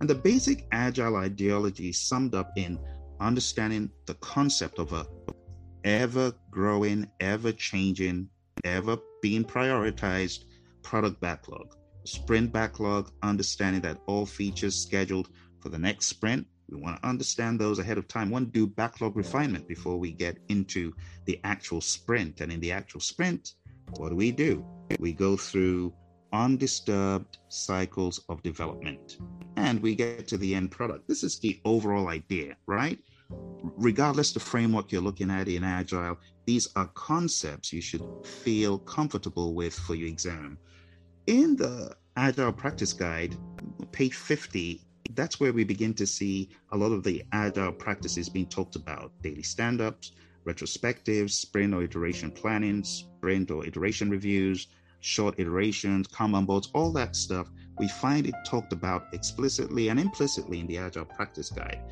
And 0.01 0.11
the 0.11 0.15
basic 0.15 0.67
agile 0.71 1.17
ideology 1.17 1.89
is 1.89 1.99
summed 1.99 2.35
up 2.35 2.53
in 2.59 2.79
understanding 3.21 3.91
the 4.05 4.17
concept 4.17 4.79
of 4.79 4.93
a 4.93 5.07
ever 5.83 6.35
growing, 6.51 7.09
ever 7.21 7.53
changing, 7.53 8.29
ever 8.65 8.99
being 9.21 9.45
prioritized 9.45 10.45
product 10.83 11.21
backlog. 11.21 11.75
Sprint 12.05 12.53
backlog, 12.53 13.11
understanding 13.23 13.83
that 13.83 14.01
all 14.07 14.27
features 14.27 14.75
scheduled 14.75 15.29
for 15.61 15.69
the 15.69 15.79
next 15.79 16.07
sprint 16.07 16.47
we 16.73 16.81
want 16.81 17.01
to 17.01 17.09
understand 17.09 17.61
those 17.61 17.79
ahead 17.79 17.99
of 17.99 18.09
time. 18.09 18.29
We 18.29 18.33
want 18.33 18.53
to 18.53 18.61
do 18.61 18.67
backlog 18.67 19.17
refinement 19.17 19.69
before 19.69 19.99
we 19.99 20.11
get 20.11 20.39
into 20.49 20.95
the 21.27 21.39
actual 21.45 21.81
sprint. 21.81 22.41
And 22.41 22.51
in 22.51 22.61
the 22.61 22.73
actual 22.73 23.01
sprint, 23.01 23.55
what 23.97 24.09
do 24.09 24.17
we 24.17 24.33
do? 24.33 24.65
We 24.99 25.13
go 25.13 25.37
through 25.37 25.93
undisturbed 26.33 27.39
cycles 27.49 28.25
of 28.31 28.43
development 28.43 29.19
and 29.57 29.83
we 29.83 29.95
get 29.95 30.27
to 30.29 30.39
the 30.39 30.55
end 30.55 30.71
product. 30.71 31.07
This 31.07 31.23
is 31.23 31.39
the 31.39 31.61
overall 31.67 32.09
idea, 32.09 32.57
right? 32.67 32.99
Regardless 33.77 34.33
the 34.33 34.41
framework 34.41 34.91
you're 34.91 35.03
looking 35.03 35.31
at 35.31 35.49
in 35.49 35.65
Agile, 35.65 36.19
these 36.47 36.69
are 36.77 36.87
concepts 36.95 37.73
you 37.73 37.81
should 37.81 38.03
feel 38.25 38.79
comfortable 38.79 39.55
with 39.55 39.75
for 39.75 39.95
your 39.95 40.09
exam. 40.09 40.59
In 41.27 41.57
the 41.57 41.97
Agile 42.17 42.53
Practice 42.53 42.93
Guide, 42.93 43.37
page 43.93 44.15
50, 44.15 44.83
that's 45.15 45.39
where 45.39 45.53
we 45.53 45.65
begin 45.65 45.95
to 45.95 46.07
see 46.07 46.51
a 46.73 46.77
lot 46.77 46.93
of 46.93 47.05
the 47.05 47.23
agile 47.33 47.73
practices 47.73 48.29
being 48.29 48.47
talked 48.47 48.77
about 48.77 49.13
daily 49.23 49.43
stand 49.43 49.81
ups, 49.81 50.13
retrospectives, 50.47 51.31
sprint 51.31 51.75
or 51.75 51.83
iteration 51.83 52.31
planning, 52.31 52.83
sprint 52.83 53.51
or 53.51 53.65
iteration 53.67 54.11
reviews, 54.11 54.69
short 55.01 55.39
iterations, 55.39 56.09
Kanban 56.09 56.47
boards, 56.47 56.71
all 56.75 56.93
that 56.93 57.17
stuff. 57.17 57.51
We 57.79 57.89
find 57.89 58.27
it 58.27 58.35
talked 58.47 58.73
about 58.73 59.07
explicitly 59.13 59.89
and 59.89 59.99
implicitly 59.99 60.61
in 60.61 60.67
the 60.67 60.79
Agile 60.79 61.05
Practice 61.05 61.51
Guide. 61.51 61.83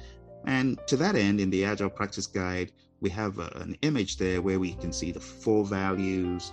And 0.46 0.78
to 0.86 0.96
that 0.96 1.16
end, 1.16 1.40
in 1.40 1.50
the 1.50 1.64
Agile 1.64 1.90
Practice 1.90 2.26
Guide, 2.26 2.72
we 3.00 3.10
have 3.10 3.38
a, 3.38 3.48
an 3.56 3.76
image 3.82 4.16
there 4.16 4.42
where 4.42 4.58
we 4.58 4.74
can 4.74 4.92
see 4.92 5.12
the 5.12 5.20
four 5.20 5.64
values. 5.64 6.52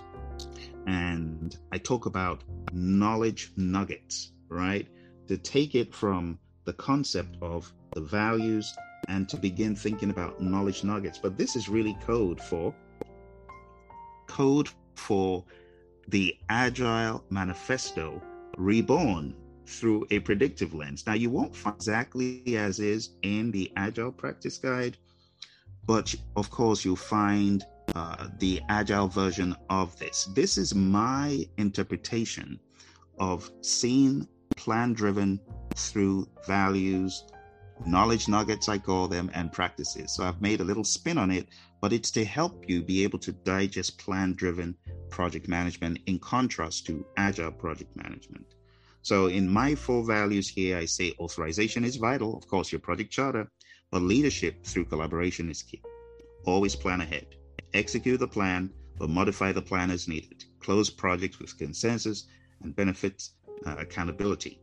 And 0.86 1.56
I 1.72 1.78
talk 1.78 2.06
about 2.06 2.44
knowledge 2.72 3.52
nuggets, 3.56 4.32
right? 4.48 4.86
To 5.28 5.36
take 5.36 5.74
it 5.74 5.94
from 5.94 6.38
the 6.64 6.72
concept 6.72 7.36
of 7.42 7.72
the 7.94 8.00
values 8.00 8.74
and 9.08 9.28
to 9.28 9.36
begin 9.36 9.74
thinking 9.74 10.10
about 10.10 10.40
knowledge 10.40 10.84
nuggets. 10.84 11.18
But 11.18 11.36
this 11.36 11.56
is 11.56 11.68
really 11.68 11.96
code 12.04 12.40
for 12.40 12.74
code 14.26 14.68
for 14.94 15.44
the 16.06 16.36
Agile 16.48 17.24
Manifesto 17.30 18.22
reborn 18.56 19.34
through 19.68 20.06
a 20.10 20.18
predictive 20.20 20.72
lens. 20.74 21.06
Now, 21.06 21.14
you 21.14 21.30
won't 21.30 21.54
find 21.54 21.76
exactly 21.76 22.56
as 22.56 22.80
is 22.80 23.10
in 23.22 23.50
the 23.50 23.70
Agile 23.76 24.12
Practice 24.12 24.58
Guide, 24.58 24.96
but 25.86 26.14
of 26.36 26.50
course, 26.50 26.84
you'll 26.84 26.96
find 26.96 27.64
uh, 27.94 28.28
the 28.38 28.60
Agile 28.68 29.08
version 29.08 29.54
of 29.70 29.96
this. 29.98 30.28
This 30.34 30.58
is 30.58 30.74
my 30.74 31.46
interpretation 31.58 32.58
of 33.18 33.50
seeing 33.60 34.26
plan 34.56 34.92
driven 34.92 35.40
through 35.74 36.28
values, 36.46 37.24
knowledge 37.86 38.28
nuggets, 38.28 38.68
I 38.68 38.78
call 38.78 39.06
them, 39.06 39.30
and 39.34 39.52
practices. 39.52 40.14
So 40.14 40.24
I've 40.24 40.40
made 40.40 40.60
a 40.60 40.64
little 40.64 40.84
spin 40.84 41.18
on 41.18 41.30
it, 41.30 41.48
but 41.80 41.92
it's 41.92 42.10
to 42.12 42.24
help 42.24 42.68
you 42.68 42.82
be 42.82 43.04
able 43.04 43.18
to 43.20 43.32
digest 43.32 43.98
plan 43.98 44.34
driven 44.34 44.76
project 45.10 45.48
management 45.48 45.98
in 46.06 46.18
contrast 46.18 46.86
to 46.86 47.06
agile 47.16 47.52
project 47.52 47.96
management. 47.96 48.46
So 49.08 49.28
in 49.28 49.48
my 49.48 49.74
four 49.74 50.04
values 50.04 50.50
here, 50.50 50.76
I 50.76 50.84
say 50.84 51.14
authorization 51.18 51.82
is 51.82 51.96
vital, 51.96 52.36
of 52.36 52.46
course, 52.46 52.70
your 52.70 52.82
project 52.82 53.10
charter, 53.10 53.50
but 53.90 54.02
leadership 54.02 54.66
through 54.66 54.84
collaboration 54.84 55.48
is 55.48 55.62
key. 55.62 55.80
Always 56.44 56.76
plan 56.76 57.00
ahead, 57.00 57.28
execute 57.72 58.20
the 58.20 58.28
plan, 58.28 58.68
but 58.98 59.08
modify 59.08 59.50
the 59.52 59.62
plan 59.62 59.90
as 59.90 60.08
needed. 60.08 60.44
Close 60.60 60.90
projects 60.90 61.38
with 61.38 61.56
consensus 61.56 62.26
and 62.60 62.76
benefits 62.76 63.36
uh, 63.64 63.76
accountability. 63.78 64.60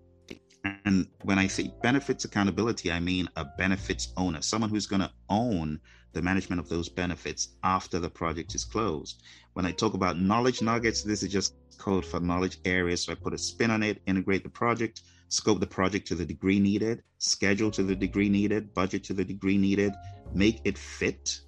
And 0.66 1.08
when 1.22 1.38
I 1.38 1.46
say 1.46 1.72
benefits 1.84 2.26
accountability, 2.26 2.92
I 2.92 3.00
mean 3.00 3.30
a 3.36 3.46
benefits 3.46 4.12
owner, 4.18 4.42
someone 4.42 4.72
who's 4.72 4.88
going 4.88 5.02
to 5.02 5.12
own 5.30 5.80
the 6.14 6.24
management 6.24 6.60
of 6.60 6.70
those 6.70 6.90
benefits 6.90 7.50
after 7.64 8.00
the 8.00 8.10
project 8.10 8.56
is 8.56 8.66
closed. 8.66 9.22
When 9.54 9.66
I 9.66 9.72
talk 9.72 9.94
about 9.94 10.20
knowledge 10.20 10.64
nuggets, 10.64 11.04
this 11.04 11.22
is 11.22 11.32
just 11.32 11.56
code 11.78 12.06
for 12.06 12.20
knowledge 12.20 12.58
areas. 12.66 13.04
So 13.04 13.12
I 13.12 13.16
put 13.16 13.34
a 13.34 13.38
spin 13.38 13.70
on 13.70 13.84
it, 13.84 14.02
integrate 14.08 14.44
the 14.44 14.50
project, 14.50 15.02
scope 15.28 15.60
the 15.60 15.68
project 15.68 16.08
to 16.08 16.16
the 16.16 16.26
degree 16.26 16.60
needed, 16.60 17.04
schedule 17.20 17.70
to 17.72 17.84
the 17.84 17.96
degree 17.96 18.30
needed, 18.30 18.74
budget 18.74 19.04
to 19.04 19.14
the 19.14 19.26
degree 19.26 19.58
needed, 19.58 19.94
make 20.34 20.62
it 20.64 20.78
fit, 20.78 21.42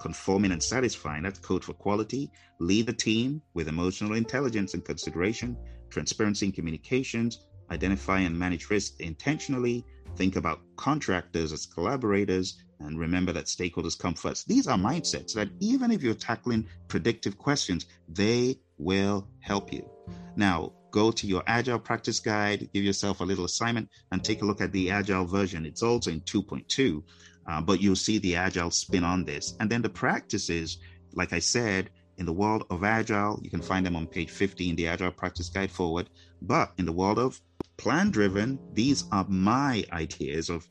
conforming 0.00 0.52
and 0.52 0.62
satisfying. 0.62 1.24
That's 1.24 1.38
code 1.38 1.64
for 1.64 1.74
quality. 1.74 2.30
Lead 2.58 2.86
the 2.86 2.92
team 2.92 3.42
with 3.52 3.68
emotional 3.68 4.14
intelligence 4.14 4.72
and 4.72 4.84
consideration, 4.84 5.58
transparency 5.90 6.46
in 6.46 6.52
communications, 6.52 7.46
identify 7.72 8.20
and 8.20 8.38
manage 8.38 8.70
risk 8.70 9.00
intentionally, 9.00 9.84
think 10.16 10.36
about 10.36 10.60
contractors 10.76 11.52
as 11.52 11.66
collaborators, 11.66 12.62
and 12.80 12.98
remember 12.98 13.32
that 13.32 13.46
stakeholders 13.46 13.98
come 13.98 14.14
first. 14.14 14.46
These 14.46 14.66
are 14.66 14.76
mindsets 14.76 15.34
that 15.34 15.48
even 15.60 15.90
if 15.90 16.02
you're 16.02 16.14
tackling 16.14 16.66
predictive 16.88 17.38
questions, 17.38 17.86
they 18.08 18.58
will 18.78 19.26
help 19.40 19.72
you. 19.72 19.88
Now, 20.36 20.72
go 20.90 21.10
to 21.12 21.26
your 21.26 21.42
Agile 21.46 21.78
practice 21.78 22.20
guide, 22.20 22.68
give 22.74 22.84
yourself 22.84 23.20
a 23.20 23.24
little 23.24 23.44
assignment, 23.44 23.88
and 24.10 24.22
take 24.22 24.42
a 24.42 24.44
look 24.44 24.60
at 24.60 24.72
the 24.72 24.90
Agile 24.90 25.24
version. 25.24 25.64
It's 25.64 25.82
also 25.82 26.10
in 26.10 26.20
2.2, 26.22 27.02
uh, 27.46 27.60
but 27.60 27.80
you'll 27.80 27.96
see 27.96 28.18
the 28.18 28.36
Agile 28.36 28.70
spin 28.70 29.04
on 29.04 29.24
this. 29.24 29.54
And 29.60 29.70
then 29.70 29.82
the 29.82 29.88
practices, 29.88 30.78
like 31.14 31.32
I 31.32 31.38
said, 31.38 31.90
in 32.18 32.26
the 32.26 32.32
world 32.32 32.64
of 32.70 32.84
Agile, 32.84 33.40
you 33.42 33.50
can 33.50 33.62
find 33.62 33.84
them 33.86 33.96
on 33.96 34.06
page 34.06 34.30
50 34.30 34.70
in 34.70 34.76
the 34.76 34.86
Agile 34.88 35.12
practice 35.12 35.48
guide 35.48 35.70
forward. 35.70 36.10
But 36.42 36.72
in 36.78 36.84
the 36.84 36.92
world 36.92 37.18
of 37.18 37.40
plan 37.76 38.10
driven, 38.10 38.58
these 38.72 39.04
are 39.12 39.26
my 39.28 39.84
ideas 39.92 40.50
of 40.50 40.68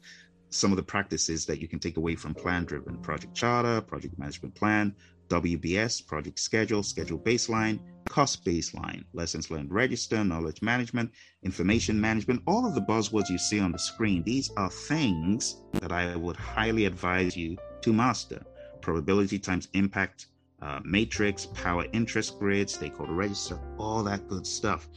some 0.49 0.71
of 0.71 0.77
the 0.77 0.83
practices 0.83 1.45
that 1.45 1.61
you 1.61 1.67
can 1.67 1.79
take 1.79 1.97
away 1.97 2.15
from 2.15 2.33
plan 2.33 2.65
driven 2.65 2.97
project 2.97 3.33
charter, 3.33 3.81
project 3.81 4.17
management 4.19 4.53
plan, 4.53 4.93
WBS, 5.29 6.05
project 6.05 6.37
schedule, 6.37 6.83
schedule 6.83 7.17
baseline, 7.17 7.79
cost 8.09 8.43
baseline, 8.43 9.05
lessons 9.13 9.49
learned 9.49 9.71
register, 9.71 10.23
knowledge 10.25 10.61
management, 10.61 11.09
information 11.43 11.99
management, 11.99 12.41
all 12.47 12.65
of 12.67 12.75
the 12.75 12.81
buzzwords 12.81 13.29
you 13.29 13.37
see 13.37 13.61
on 13.61 13.71
the 13.71 13.79
screen. 13.79 14.23
These 14.23 14.51
are 14.57 14.69
things 14.69 15.61
that 15.73 15.93
I 15.93 16.17
would 16.17 16.35
highly 16.35 16.83
advise 16.85 17.37
you 17.37 17.57
to 17.81 17.93
master. 17.93 18.43
Probability 18.81 19.39
times 19.39 19.69
impact 19.73 20.27
uh, 20.61 20.79
matrix, 20.83 21.45
power 21.45 21.85
interest 21.93 22.37
grid, 22.37 22.69
stakeholder 22.69 23.13
register, 23.13 23.57
all 23.79 24.03
that 24.03 24.27
good 24.27 24.45
stuff. 24.45 24.89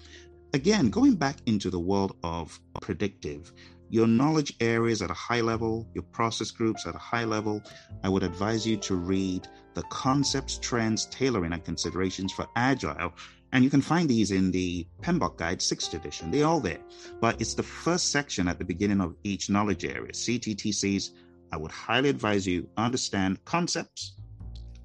Again, 0.55 0.89
going 0.89 1.17
back 1.17 1.39
into 1.47 1.69
the 1.69 1.81
world 1.81 2.17
of 2.23 2.61
predictive, 2.81 3.53
your 3.91 4.07
knowledge 4.07 4.55
areas 4.61 5.03
at 5.03 5.11
a 5.11 5.15
high 5.29 5.41
level, 5.41 5.85
your 5.95 6.05
process 6.05 6.53
groups 6.53 6.87
at 6.87 6.95
a 6.95 6.99
high 6.99 7.25
level, 7.25 7.61
I 8.05 8.09
would 8.09 8.23
advise 8.23 8.65
you 8.65 8.77
to 8.77 8.95
read 8.95 9.49
the 9.75 9.83
concepts, 9.91 10.59
trends, 10.59 11.07
tailoring, 11.07 11.53
and 11.53 11.65
considerations 11.65 12.31
for 12.31 12.47
Agile. 12.55 13.13
And 13.51 13.65
you 13.65 13.71
can 13.71 13.81
find 13.81 14.09
these 14.09 14.31
in 14.31 14.53
the 14.53 14.87
PMBOK 15.03 15.37
Guide 15.39 15.59
6th 15.59 15.93
edition. 15.93 16.31
They're 16.31 16.47
all 16.47 16.61
there. 16.61 16.85
But 17.21 17.41
it's 17.41 17.55
the 17.55 17.65
first 17.65 18.13
section 18.13 18.47
at 18.47 18.61
the 18.61 18.65
beginning 18.65 19.01
of 19.01 19.17
each 19.25 19.51
knowledge 19.51 19.85
area. 19.85 20.13
CTTCs, 20.13 21.11
I 21.51 21.57
would 21.57 21.73
highly 21.73 22.11
advise 22.11 22.47
you 22.47 22.69
understand 22.77 23.45
concepts, 23.45 24.15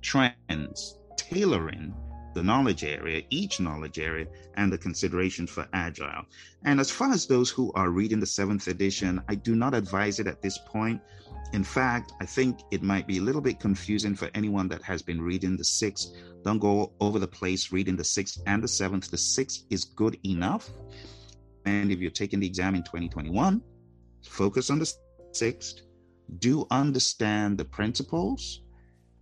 trends, 0.02 0.98
tailoring, 1.16 1.94
the 2.40 2.44
knowledge 2.44 2.86
area, 2.86 3.22
each 3.32 3.60
knowledge 3.60 4.00
area, 4.00 4.26
and 4.56 4.72
the 4.72 4.78
consideration 4.78 5.46
for 5.46 5.68
agile. 5.74 6.24
And 6.64 6.80
as 6.80 6.90
far 6.90 7.12
as 7.12 7.28
those 7.28 7.50
who 7.50 7.70
are 7.74 7.90
reading 7.90 8.22
the 8.22 8.26
seventh 8.26 8.70
edition, 8.70 9.22
I 9.28 9.36
do 9.36 9.58
not 9.58 9.74
advise 9.74 10.22
it 10.22 10.28
at 10.28 10.42
this 10.42 10.58
point. 10.58 11.02
In 11.52 11.66
fact, 11.66 12.14
I 12.22 12.26
think 12.26 12.62
it 12.72 12.82
might 12.82 13.08
be 13.08 13.18
a 13.18 13.22
little 13.22 13.42
bit 13.42 13.60
confusing 13.60 14.16
for 14.16 14.30
anyone 14.34 14.70
that 14.70 14.82
has 14.84 15.02
been 15.02 15.22
reading 15.22 15.58
the 15.58 15.66
sixth. 15.66 16.14
Don't 16.46 16.60
go 16.60 16.94
over 17.02 17.20
the 17.20 17.28
place 17.28 17.74
reading 17.74 17.98
the 17.98 18.06
sixth 18.06 18.42
and 18.48 18.64
the 18.64 18.70
seventh. 18.70 19.12
The 19.12 19.18
sixth 19.18 19.66
is 19.70 19.84
good 19.84 20.18
enough. 20.26 20.70
And 21.66 21.92
if 21.92 22.00
you're 22.00 22.10
taking 22.10 22.40
the 22.40 22.48
exam 22.48 22.74
in 22.74 22.84
2021, 22.84 23.62
focus 24.24 24.70
on 24.70 24.80
the 24.80 24.90
sixth. 25.34 25.82
Do 26.38 26.66
understand 26.72 27.58
the 27.58 27.66
principles, 27.66 28.62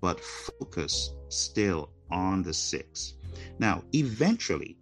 but 0.02 0.20
focus 0.20 1.16
still 1.30 1.90
on 2.12 2.44
the 2.44 2.54
sixth. 2.54 3.14
Now, 3.60 3.84
eventually, 3.94 4.78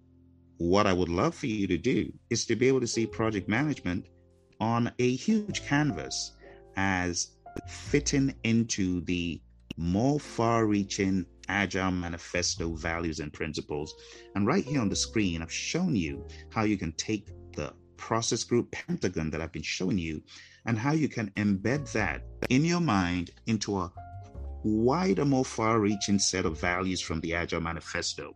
what 0.58 0.88
I 0.88 0.94
would 0.94 1.10
love 1.10 1.36
for 1.36 1.48
you 1.48 1.68
to 1.68 1.78
do 1.78 2.12
is 2.30 2.46
to 2.46 2.56
be 2.56 2.68
able 2.68 2.80
to 2.80 2.88
see 2.88 3.06
project 3.06 3.50
management 3.50 4.06
on 4.60 4.92
a 5.00 5.16
huge 5.16 5.66
canvas 5.66 6.32
as 6.78 7.32
fitting 7.68 8.34
into 8.44 9.02
the 9.02 9.42
more 9.78 10.20
far 10.20 10.66
reaching 10.66 11.26
agile 11.50 11.92
manifesto 11.92 12.74
values 12.74 13.20
and 13.20 13.34
principles. 13.34 13.94
And 14.36 14.48
right 14.48 14.64
here 14.64 14.82
on 14.82 14.90
the 14.90 14.96
screen, 14.96 15.42
I've 15.42 15.52
shown 15.52 15.96
you 15.96 16.26
how 16.50 16.64
you 16.64 16.78
can 16.78 16.94
take 16.94 17.28
the 17.54 17.74
process 17.98 18.44
group 18.44 18.72
pentagon 18.72 19.30
that 19.32 19.42
I've 19.42 19.52
been 19.52 19.62
showing 19.62 19.98
you 19.98 20.22
and 20.66 20.78
how 20.78 20.94
you 20.94 21.08
can 21.08 21.30
embed 21.32 21.92
that 21.94 22.24
in 22.50 22.66
your 22.66 22.82
mind 22.82 23.32
into 23.46 23.78
a 23.78 23.92
wider, 24.65 25.25
more 25.25 25.45
far 25.45 25.80
reaching 25.80 26.19
set 26.19 26.45
of 26.45 26.60
values 26.60 26.99
from 26.99 27.21
the 27.21 27.34
Agile 27.36 27.62
Manifesto 27.62 28.36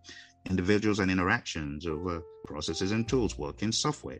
individuals 0.49 0.99
and 0.99 1.11
interactions 1.11 1.85
over 1.85 2.23
processes 2.45 2.91
and 2.91 3.07
tools, 3.07 3.37
work 3.37 3.61
in 3.61 3.71
software, 3.71 4.19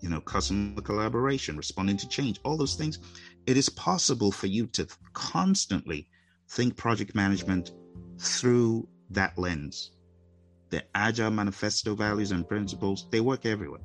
you 0.00 0.08
know, 0.08 0.20
customer 0.20 0.80
collaboration, 0.82 1.56
responding 1.56 1.96
to 1.96 2.08
change, 2.08 2.38
all 2.44 2.56
those 2.56 2.74
things. 2.74 2.98
It 3.46 3.56
is 3.56 3.68
possible 3.68 4.30
for 4.30 4.46
you 4.46 4.66
to 4.68 4.86
constantly 5.12 6.08
think 6.50 6.76
project 6.76 7.14
management 7.14 7.72
through 8.18 8.88
that 9.10 9.38
lens. 9.38 9.92
The 10.70 10.84
Agile 10.94 11.30
Manifesto 11.30 11.94
values 11.94 12.32
and 12.32 12.48
principles, 12.48 13.06
they 13.10 13.20
work 13.20 13.46
everywhere. 13.46 13.80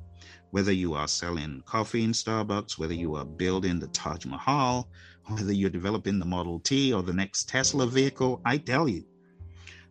Whether 0.51 0.71
you 0.71 0.93
are 0.93 1.07
selling 1.07 1.61
coffee 1.65 2.03
in 2.03 2.11
Starbucks, 2.11 2.77
whether 2.77 2.93
you 2.93 3.15
are 3.15 3.25
building 3.25 3.79
the 3.79 3.87
Taj 3.87 4.25
Mahal, 4.25 4.89
Mm-hmm. 5.27 5.35
whether 5.35 5.51
you're 5.53 5.69
developing 5.69 6.19
the 6.19 6.25
Model 6.25 6.59
T 6.61 6.93
or 6.93 7.03
the 7.03 7.11
next 7.11 7.49
Tesla 7.49 7.85
vehicle, 7.85 8.41
I 8.45 8.57
tell 8.57 8.87
you, 8.87 9.03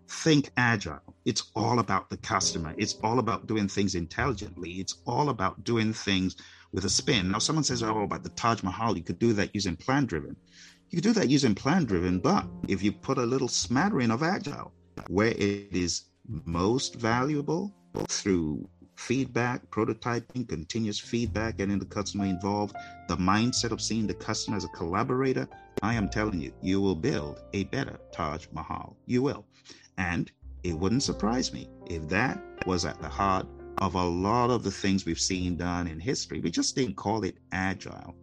think 0.09 0.51
agile. 0.57 1.03
It's 1.27 1.51
all 1.55 1.79
about 1.79 2.09
the 2.09 2.17
customer. 2.17 2.75
It's 2.79 2.95
all 3.05 3.19
about 3.19 3.47
doing 3.47 3.69
things 3.69 3.97
intelligently. 3.97 4.71
It's 4.73 5.03
all 5.07 5.29
about 5.29 5.63
doing 5.63 5.93
things 5.93 6.37
with 6.73 6.87
a 6.87 6.89
spin. 6.89 7.31
Now, 7.31 7.39
someone 7.39 7.65
says, 7.65 7.83
oh, 7.83 8.03
about 8.03 8.23
the 8.23 8.31
Taj 8.31 8.63
Mahal, 8.63 8.97
you 8.97 9.03
could 9.03 9.19
do 9.19 9.35
that 9.35 9.55
using 9.55 9.77
plan 9.77 10.07
driven. 10.07 10.37
You 10.89 10.97
could 10.97 11.05
do 11.05 11.13
that 11.13 11.29
using 11.29 11.55
plan 11.55 11.85
driven, 11.85 12.19
but 12.19 12.47
if 12.67 12.83
you 12.83 12.93
put 12.93 13.19
a 13.19 13.23
little 13.23 13.49
smattering 13.49 14.11
of 14.11 14.23
agile 14.23 14.73
where 15.09 15.33
it 15.33 15.69
is 15.73 16.05
most 16.45 16.95
valuable 16.95 17.75
through 18.09 18.67
feedback, 18.97 19.71
prototyping, 19.71 20.49
continuous 20.49 20.99
feedback, 20.99 21.59
getting 21.59 21.79
the 21.79 21.85
customer 21.85 22.25
involved, 22.25 22.75
the 23.09 23.17
mindset 23.17 23.71
of 23.71 23.81
seeing 23.81 24.07
the 24.07 24.15
customer 24.15 24.57
as 24.57 24.65
a 24.65 24.69
collaborator, 24.69 25.49
I 25.83 25.95
am 25.95 26.09
telling 26.09 26.41
you, 26.41 26.53
you 26.63 26.81
will 26.81 26.95
build 26.95 27.43
a 27.53 27.65
better 27.65 27.99
Taj 28.13 28.47
Mahal. 28.53 28.97
You 29.07 29.23
will. 29.23 29.45
And 29.99 30.31
it 30.63 30.73
wouldn't 30.73 31.03
surprise 31.03 31.53
me 31.53 31.69
if 31.87 32.09
that 32.09 32.43
was 32.67 32.85
at 32.85 33.01
the 33.01 33.09
heart 33.09 33.47
of 33.79 33.95
a 33.95 34.05
lot 34.05 34.51
of 34.51 34.63
the 34.63 34.71
things 34.71 35.05
we've 35.05 35.21
seen 35.21 35.57
done 35.57 35.87
in 35.87 36.01
history. 36.01 36.41
We 36.41 36.51
just 36.51 36.75
didn't 36.75 36.97
call 36.97 37.25
it 37.25 37.37
agile. 37.53 38.17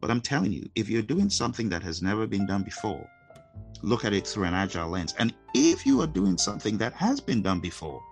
But 0.00 0.10
I'm 0.10 0.20
telling 0.20 0.52
you, 0.52 0.68
if 0.74 0.88
you're 0.88 1.02
doing 1.02 1.30
something 1.30 1.68
that 1.68 1.82
has 1.82 2.02
never 2.02 2.26
been 2.26 2.46
done 2.46 2.64
before, 2.64 3.08
look 3.82 4.04
at 4.04 4.12
it 4.12 4.26
through 4.26 4.44
an 4.44 4.54
agile 4.54 4.90
lens. 4.90 5.14
And 5.18 5.32
if 5.54 5.86
you 5.86 6.00
are 6.00 6.06
doing 6.06 6.36
something 6.36 6.76
that 6.78 6.92
has 6.94 7.20
been 7.20 7.42
done 7.42 7.60
before, 7.60 8.02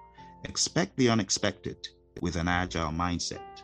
expect 0.44 0.96
the 0.96 1.09
unexpected 1.09 1.88
with 2.20 2.37
an 2.37 2.48
agile 2.48 2.90
mindset. 2.90 3.62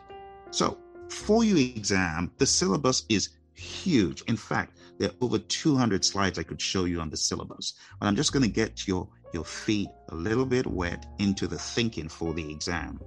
So, 0.51 0.77
for 1.09 1.43
your 1.43 1.57
exam, 1.57 2.31
the 2.37 2.45
syllabus 2.45 3.05
is 3.09 3.29
huge. 3.53 4.21
In 4.23 4.37
fact, 4.37 4.77
there 4.97 5.09
are 5.09 5.15
over 5.21 5.37
200 5.39 6.03
slides 6.03 6.39
I 6.39 6.43
could 6.43 6.61
show 6.61 6.85
you 6.85 6.99
on 6.99 7.09
the 7.09 7.17
syllabus. 7.17 7.73
But 7.99 8.07
I'm 8.07 8.15
just 8.15 8.33
going 8.33 8.43
to 8.43 8.51
get 8.51 8.87
your 8.87 9.07
your 9.33 9.43
feet 9.43 9.89
a 10.09 10.15
little 10.15 10.45
bit 10.45 10.65
wet 10.65 11.05
into 11.19 11.47
the 11.47 11.57
thinking 11.57 12.07
for 12.07 12.33
the 12.33 12.49
exam. 12.49 12.99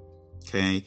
Okay. 0.45 0.85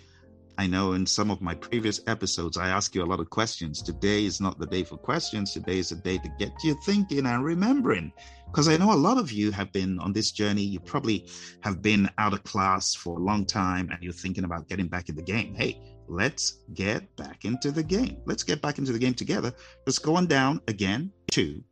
I 0.57 0.67
know 0.67 0.93
in 0.93 1.05
some 1.05 1.31
of 1.31 1.41
my 1.41 1.55
previous 1.55 2.01
episodes, 2.07 2.57
I 2.57 2.69
ask 2.69 2.93
you 2.93 3.03
a 3.03 3.05
lot 3.05 3.19
of 3.19 3.29
questions. 3.29 3.81
Today 3.81 4.25
is 4.25 4.41
not 4.41 4.59
the 4.59 4.67
day 4.67 4.83
for 4.83 4.97
questions. 4.97 5.53
Today 5.53 5.79
is 5.79 5.89
the 5.89 5.95
day 5.95 6.17
to 6.17 6.29
get 6.37 6.51
you 6.63 6.75
thinking 6.85 7.25
and 7.25 7.43
remembering. 7.43 8.11
Because 8.45 8.67
I 8.67 8.77
know 8.77 8.91
a 8.91 8.95
lot 8.95 9.17
of 9.17 9.31
you 9.31 9.51
have 9.51 9.71
been 9.71 9.99
on 9.99 10.13
this 10.13 10.31
journey. 10.31 10.63
You 10.63 10.79
probably 10.79 11.27
have 11.61 11.81
been 11.81 12.09
out 12.17 12.33
of 12.33 12.43
class 12.43 12.93
for 12.93 13.17
a 13.17 13.23
long 13.23 13.45
time 13.45 13.89
and 13.91 14.03
you're 14.03 14.13
thinking 14.13 14.43
about 14.43 14.67
getting 14.67 14.87
back 14.87 15.09
in 15.09 15.15
the 15.15 15.21
game. 15.21 15.55
Hey, 15.55 15.81
let's 16.07 16.59
get 16.73 17.15
back 17.15 17.45
into 17.45 17.71
the 17.71 17.83
game. 17.83 18.17
Let's 18.25 18.43
get 18.43 18.61
back 18.61 18.77
into 18.77 18.91
the 18.91 18.99
game 18.99 19.13
together. 19.13 19.53
Let's 19.85 19.99
go 19.99 20.15
on 20.15 20.27
down 20.27 20.59
again 20.67 21.13
to 21.31 21.63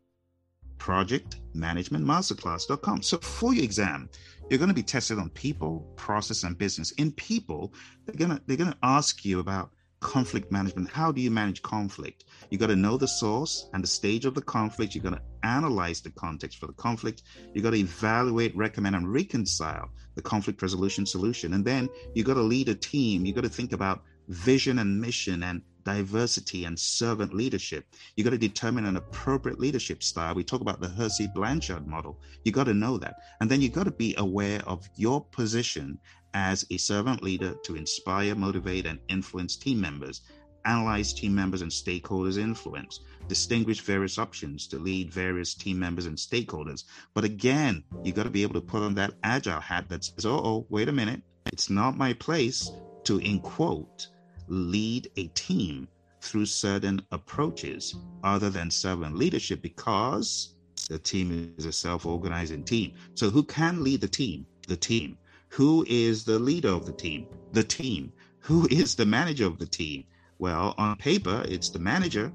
projectmanagementmasterclass.com. 0.77 3.03
So 3.03 3.17
for 3.17 3.53
your 3.53 3.65
exam, 3.65 4.09
you're 4.49 4.59
going 4.59 4.69
to 4.69 4.75
be 4.75 4.83
tested 4.83 5.19
on 5.19 5.29
people, 5.29 5.85
process, 5.95 6.43
and 6.43 6.57
business. 6.57 6.91
In 6.91 7.11
people, 7.11 7.73
they're 8.05 8.15
gonna 8.15 8.41
they're 8.47 8.57
gonna 8.57 8.77
ask 8.83 9.23
you 9.23 9.39
about 9.39 9.71
conflict 9.99 10.51
management. 10.51 10.89
How 10.89 11.11
do 11.11 11.21
you 11.21 11.31
manage 11.31 11.61
conflict? 11.61 12.25
You 12.49 12.57
got 12.57 12.67
to 12.67 12.75
know 12.75 12.97
the 12.97 13.07
source 13.07 13.69
and 13.73 13.83
the 13.83 13.87
stage 13.87 14.25
of 14.25 14.33
the 14.33 14.41
conflict. 14.41 14.95
You 14.95 15.01
got 15.01 15.11
to 15.11 15.21
analyze 15.43 16.01
the 16.01 16.11
context 16.11 16.57
for 16.57 16.67
the 16.67 16.73
conflict. 16.73 17.23
You 17.53 17.61
got 17.61 17.71
to 17.71 17.79
evaluate, 17.79 18.55
recommend, 18.55 18.95
and 18.95 19.11
reconcile 19.11 19.89
the 20.15 20.21
conflict 20.21 20.61
resolution 20.61 21.05
solution. 21.05 21.53
And 21.53 21.65
then 21.65 21.89
you 22.13 22.23
got 22.23 22.35
to 22.35 22.41
lead 22.41 22.69
a 22.69 22.75
team. 22.75 23.25
You 23.25 23.33
got 23.33 23.43
to 23.43 23.49
think 23.49 23.73
about 23.73 24.03
vision 24.29 24.79
and 24.79 24.99
mission 25.01 25.43
and 25.43 25.61
diversity 25.83 26.65
and 26.65 26.77
servant 26.77 27.33
leadership. 27.33 27.85
You 28.15 28.23
got 28.23 28.31
to 28.31 28.37
determine 28.37 28.85
an 28.85 28.97
appropriate 28.97 29.59
leadership 29.59 30.03
style. 30.03 30.35
We 30.35 30.43
talk 30.43 30.61
about 30.61 30.81
the 30.81 30.89
Hersey 30.89 31.27
Blanchard 31.33 31.87
model. 31.87 32.19
You 32.43 32.51
got 32.51 32.65
to 32.65 32.73
know 32.73 32.97
that. 32.97 33.15
And 33.41 33.49
then 33.49 33.61
you 33.61 33.69
got 33.69 33.85
to 33.85 33.91
be 33.91 34.15
aware 34.17 34.61
of 34.67 34.87
your 34.95 35.23
position 35.25 35.99
as 36.33 36.65
a 36.69 36.77
servant 36.77 37.23
leader 37.23 37.55
to 37.63 37.75
inspire, 37.75 38.35
motivate, 38.35 38.85
and 38.85 38.99
influence 39.07 39.55
team 39.55 39.81
members. 39.81 40.21
analyze 40.65 41.13
team 41.13 41.33
members 41.33 41.61
and 41.61 41.71
stakeholders' 41.71 42.37
influence, 42.37 43.01
distinguish 43.27 43.81
various 43.81 44.17
options 44.17 44.67
to 44.67 44.77
lead 44.77 45.11
various 45.11 45.53
team 45.53 45.79
members 45.79 46.05
and 46.05 46.17
stakeholders. 46.17 46.85
But 47.13 47.23
again, 47.23 47.83
you 48.03 48.13
got 48.13 48.23
to 48.23 48.29
be 48.29 48.43
able 48.43 48.55
to 48.55 48.61
put 48.61 48.83
on 48.83 48.95
that 48.95 49.13
agile 49.23 49.59
hat 49.59 49.89
that 49.89 50.03
says, 50.03 50.25
oh, 50.25 50.41
oh, 50.43 50.65
wait 50.69 50.89
a 50.89 50.93
minute, 50.93 51.21
it's 51.47 51.69
not 51.69 51.97
my 51.97 52.13
place 52.13 52.71
to, 53.05 53.19
in 53.19 53.39
quote, 53.39 54.07
lead 54.49 55.09
a 55.15 55.27
team 55.27 55.87
through 56.21 56.45
certain 56.45 57.01
approaches 57.11 57.95
other 58.23 58.49
than 58.49 58.69
servant 58.69 59.15
leadership 59.15 59.61
because 59.61 60.55
the 60.89 60.99
team 60.99 61.53
is 61.57 61.65
a 61.65 61.71
self 61.71 62.05
organizing 62.05 62.63
team. 62.63 62.93
So, 63.13 63.29
who 63.29 63.43
can 63.43 63.83
lead 63.83 64.01
the 64.01 64.07
team? 64.07 64.45
The 64.67 64.75
team. 64.75 65.17
Who 65.49 65.85
is 65.87 66.23
the 66.23 66.39
leader 66.39 66.69
of 66.69 66.85
the 66.85 66.91
team? 66.91 67.27
The 67.53 67.63
team. 67.63 68.11
Who 68.41 68.67
is 68.71 68.95
the 68.95 69.05
manager 69.05 69.45
of 69.45 69.59
the 69.59 69.65
team? 69.65 70.03
Well, 70.39 70.73
on 70.77 70.95
paper, 70.97 71.43
it's 71.47 71.69
the 71.69 71.79
manager, 71.79 72.31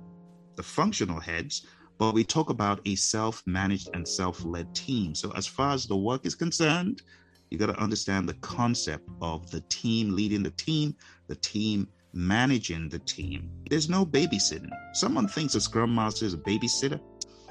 the 0.57 0.63
functional 0.63 1.21
heads, 1.21 1.67
but 1.99 2.15
we 2.15 2.25
talk 2.25 2.51
about 2.51 2.81
a 2.87 2.95
self 2.97 3.43
managed 3.47 3.91
and 3.95 4.07
self 4.07 4.45
led 4.45 4.75
team. 4.75 5.15
So, 5.15 5.33
as 5.33 5.47
far 5.47 5.73
as 5.73 5.87
the 5.87 5.97
work 5.97 6.27
is 6.27 6.35
concerned, 6.35 7.03
you 7.51 7.59
got 7.59 7.67
to 7.67 7.81
understand 7.81 8.29
the 8.29 8.35
concept 8.35 9.09
of 9.21 9.51
the 9.51 9.61
team 9.69 10.15
leading 10.15 10.43
the 10.43 10.51
team, 10.51 10.97
the 11.29 11.37
team 11.37 11.89
managing 12.15 12.89
the 12.89 12.99
team. 13.01 13.51
There's 13.69 13.89
no 13.89 14.07
babysitting. 14.07 14.71
Someone 14.93 15.29
thinks 15.29 15.55
a 15.55 15.61
scrum 15.61 15.95
master 15.95 16.25
is 16.25 16.35
a 16.35 16.39
babysitter 16.39 17.01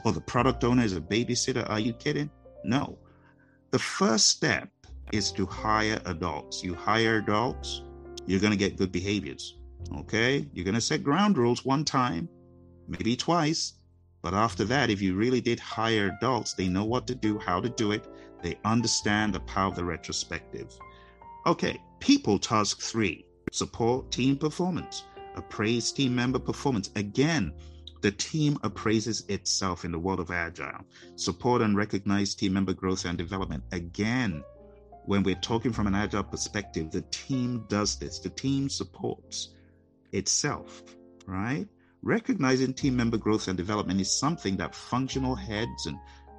or 0.05 0.11
the 0.11 0.21
product 0.21 0.63
owner 0.63 0.83
is 0.83 0.95
a 0.95 1.01
babysitter. 1.01 1.69
Are 1.69 1.79
you 1.79 1.93
kidding? 1.93 2.29
No. 2.63 2.97
The 3.71 3.79
first 3.79 4.27
step 4.27 4.69
is 5.11 5.31
to 5.33 5.45
hire 5.45 6.01
adults. 6.05 6.63
You 6.63 6.73
hire 6.73 7.17
adults, 7.17 7.83
you're 8.25 8.39
going 8.39 8.51
to 8.51 8.57
get 8.57 8.77
good 8.77 8.91
behaviors. 8.91 9.57
Okay? 9.97 10.47
You're 10.53 10.65
going 10.65 10.75
to 10.75 10.81
set 10.81 11.03
ground 11.03 11.37
rules 11.37 11.65
one 11.65 11.83
time, 11.83 12.29
maybe 12.87 13.15
twice. 13.15 13.73
But 14.21 14.33
after 14.33 14.63
that, 14.65 14.89
if 14.89 15.01
you 15.01 15.15
really 15.15 15.41
did 15.41 15.59
hire 15.59 16.15
adults, 16.17 16.53
they 16.53 16.69
know 16.69 16.85
what 16.85 17.07
to 17.07 17.15
do, 17.15 17.37
how 17.37 17.59
to 17.59 17.69
do 17.69 17.91
it. 17.91 18.07
They 18.41 18.57
understand 18.63 19.33
the 19.33 19.41
power 19.41 19.67
of 19.67 19.75
the 19.75 19.83
retrospective. 19.83 20.77
Okay, 21.45 21.81
people 21.99 22.39
task 22.39 22.79
three 22.79 23.25
support 23.53 24.09
team 24.11 24.35
performance, 24.35 25.03
appraise 25.35 25.91
team 25.91 26.15
member 26.15 26.39
performance. 26.39 26.89
Again, 26.95 27.53
the 28.01 28.11
team 28.11 28.57
appraises 28.63 29.23
itself 29.29 29.85
in 29.85 29.91
the 29.91 29.99
world 29.99 30.19
of 30.19 30.31
agile. 30.31 30.83
Support 31.15 31.61
and 31.61 31.77
recognize 31.77 32.33
team 32.33 32.53
member 32.53 32.73
growth 32.73 33.05
and 33.05 33.17
development. 33.17 33.63
Again, 33.71 34.43
when 35.05 35.21
we're 35.21 35.35
talking 35.35 35.71
from 35.71 35.85
an 35.85 35.93
agile 35.93 36.23
perspective, 36.23 36.89
the 36.89 37.03
team 37.11 37.63
does 37.69 37.97
this. 37.97 38.19
The 38.19 38.29
team 38.29 38.69
supports 38.69 39.49
itself, 40.11 40.81
right? 41.27 41.67
Recognizing 42.01 42.73
team 42.73 42.95
member 42.97 43.17
growth 43.17 43.47
and 43.47 43.55
development 43.55 44.01
is 44.01 44.11
something 44.11 44.57
that 44.57 44.73
functional 44.73 45.35
heads 45.35 45.85
and 45.85 45.97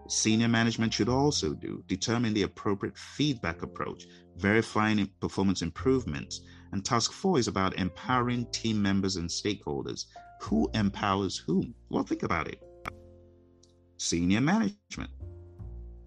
senior 0.09 0.49
management 0.49 0.93
should 0.93 1.09
also 1.09 1.55
do. 1.55 1.83
Determine 1.87 2.35
the 2.35 2.43
appropriate 2.43 2.99
feedback 2.99 3.63
approach, 3.63 4.07
verifying 4.37 5.09
performance 5.21 5.63
improvements. 5.63 6.43
And 6.75 6.85
task 6.85 7.13
four 7.13 7.39
is 7.39 7.47
about 7.47 7.79
empowering 7.79 8.47
team 8.47 8.83
members 8.83 9.15
and 9.15 9.31
stakeholders. 9.31 10.07
Who 10.41 10.69
empowers 10.75 11.39
whom? 11.39 11.73
Well, 11.89 12.03
think 12.03 12.25
about 12.25 12.49
it 12.49 12.61
senior 13.97 14.41
management, 14.41 15.13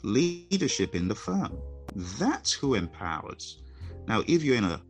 leadership 0.04 0.94
in 0.94 1.08
the 1.08 1.16
firm. 1.16 1.58
That's 1.96 2.52
who 2.52 2.74
empowers. 2.74 3.64
Now, 4.10 4.24
if 4.28 4.44
you're 4.44 4.58
in 4.58 4.66
a 4.66 4.82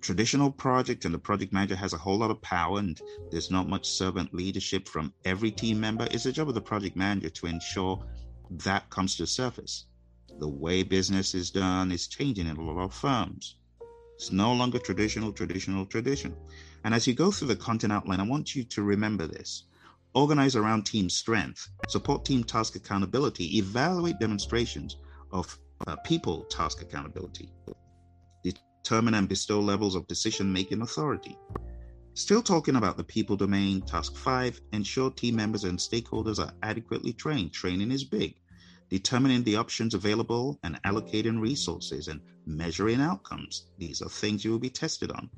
traditional 0.00 0.52
project 0.52 1.04
and 1.04 1.12
the 1.12 1.18
project 1.18 1.52
manager 1.52 1.74
has 1.74 1.94
a 1.94 1.98
whole 1.98 2.18
lot 2.18 2.30
of 2.30 2.40
power 2.40 2.78
and 2.78 3.00
there's 3.32 3.50
not 3.50 3.68
much 3.68 3.88
servant 3.88 4.32
leadership 4.32 4.86
from 4.86 5.12
every 5.24 5.50
team 5.50 5.80
member, 5.80 6.06
it's 6.12 6.22
the 6.22 6.32
job 6.32 6.48
of 6.48 6.54
the 6.54 6.60
project 6.60 6.94
manager 6.94 7.30
to 7.30 7.46
ensure 7.46 8.06
that 8.50 8.88
comes 8.88 9.16
to 9.16 9.24
the 9.24 9.26
surface. 9.26 9.86
The 10.38 10.48
way 10.48 10.84
business 10.84 11.34
is 11.34 11.50
done 11.50 11.90
is 11.90 12.06
changing 12.06 12.46
in 12.46 12.56
a 12.56 12.62
lot 12.62 12.84
of 12.84 12.94
firms. 12.94 13.56
It's 14.16 14.32
no 14.32 14.52
longer 14.52 14.78
traditional, 14.78 15.32
traditional, 15.32 15.86
traditional. 15.86 16.36
And 16.84 16.94
as 16.94 17.06
you 17.06 17.14
go 17.14 17.30
through 17.30 17.48
the 17.48 17.56
content 17.56 17.92
outline, 17.92 18.20
I 18.20 18.24
want 18.24 18.54
you 18.54 18.64
to 18.64 18.82
remember 18.82 19.26
this. 19.26 19.64
Organize 20.14 20.54
around 20.54 20.86
team 20.86 21.10
strength, 21.10 21.68
support 21.88 22.24
team 22.24 22.44
task 22.44 22.76
accountability, 22.76 23.58
evaluate 23.58 24.20
demonstrations 24.20 24.96
of 25.32 25.58
uh, 25.86 25.96
people 26.04 26.44
task 26.44 26.82
accountability, 26.82 27.50
determine 28.84 29.14
and 29.14 29.28
bestow 29.28 29.58
levels 29.58 29.96
of 29.96 30.06
decision 30.06 30.52
making 30.52 30.82
authority. 30.82 31.36
Still 32.14 32.42
talking 32.42 32.76
about 32.76 32.96
the 32.96 33.02
people 33.02 33.36
domain, 33.36 33.82
task 33.82 34.14
five, 34.14 34.60
ensure 34.72 35.10
team 35.10 35.34
members 35.34 35.64
and 35.64 35.76
stakeholders 35.76 36.38
are 36.38 36.52
adequately 36.62 37.12
trained. 37.12 37.52
Training 37.52 37.90
is 37.90 38.04
big. 38.04 38.36
Determining 38.90 39.42
the 39.42 39.56
options 39.56 39.94
available 39.94 40.58
and 40.62 40.80
allocating 40.82 41.40
resources 41.40 42.08
and 42.08 42.20
measuring 42.46 43.00
outcomes. 43.00 43.66
These 43.78 44.02
are 44.02 44.08
things 44.08 44.44
you 44.44 44.50
will 44.52 44.58
be 44.58 44.70
tested 44.70 45.10
on. 45.10 45.30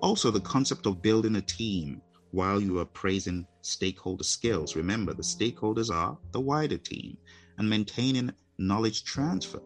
Also, 0.00 0.30
the 0.30 0.40
concept 0.40 0.86
of 0.86 1.02
building 1.02 1.36
a 1.36 1.42
team 1.42 2.00
while 2.30 2.60
you 2.60 2.78
are 2.78 2.84
praising 2.84 3.46
stakeholder 3.60 4.24
skills. 4.24 4.76
Remember, 4.76 5.12
the 5.12 5.22
stakeholders 5.22 5.94
are 5.94 6.16
the 6.32 6.40
wider 6.40 6.78
team 6.78 7.16
and 7.58 7.68
maintaining 7.68 8.32
knowledge 8.58 9.04
transfer. 9.04 9.60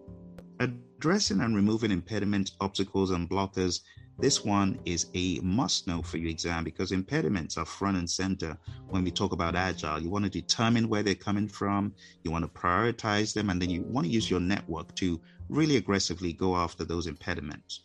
Addressing 0.98 1.40
and 1.40 1.54
removing 1.54 1.90
impediments, 1.90 2.52
obstacles, 2.60 3.10
and 3.10 3.28
blockers 3.28 3.80
this 4.18 4.44
one 4.46 4.78
is 4.86 5.10
a 5.14 5.40
must 5.40 5.86
know 5.86 6.00
for 6.00 6.16
your 6.16 6.30
exam 6.30 6.64
because 6.64 6.90
impediments 6.90 7.58
are 7.58 7.66
front 7.66 7.98
and 7.98 8.08
center 8.08 8.56
when 8.88 9.04
we 9.04 9.10
talk 9.10 9.32
about 9.32 9.54
agile. 9.54 10.00
You 10.00 10.08
want 10.08 10.24
to 10.24 10.30
determine 10.30 10.88
where 10.88 11.02
they're 11.02 11.14
coming 11.14 11.48
from, 11.48 11.94
you 12.22 12.30
want 12.30 12.42
to 12.44 12.60
prioritize 12.60 13.34
them, 13.34 13.50
and 13.50 13.60
then 13.60 13.68
you 13.68 13.82
want 13.82 14.06
to 14.06 14.12
use 14.12 14.30
your 14.30 14.40
network 14.40 14.94
to 14.96 15.20
really 15.50 15.76
aggressively 15.76 16.32
go 16.32 16.56
after 16.56 16.82
those 16.82 17.06
impediments. 17.06 17.82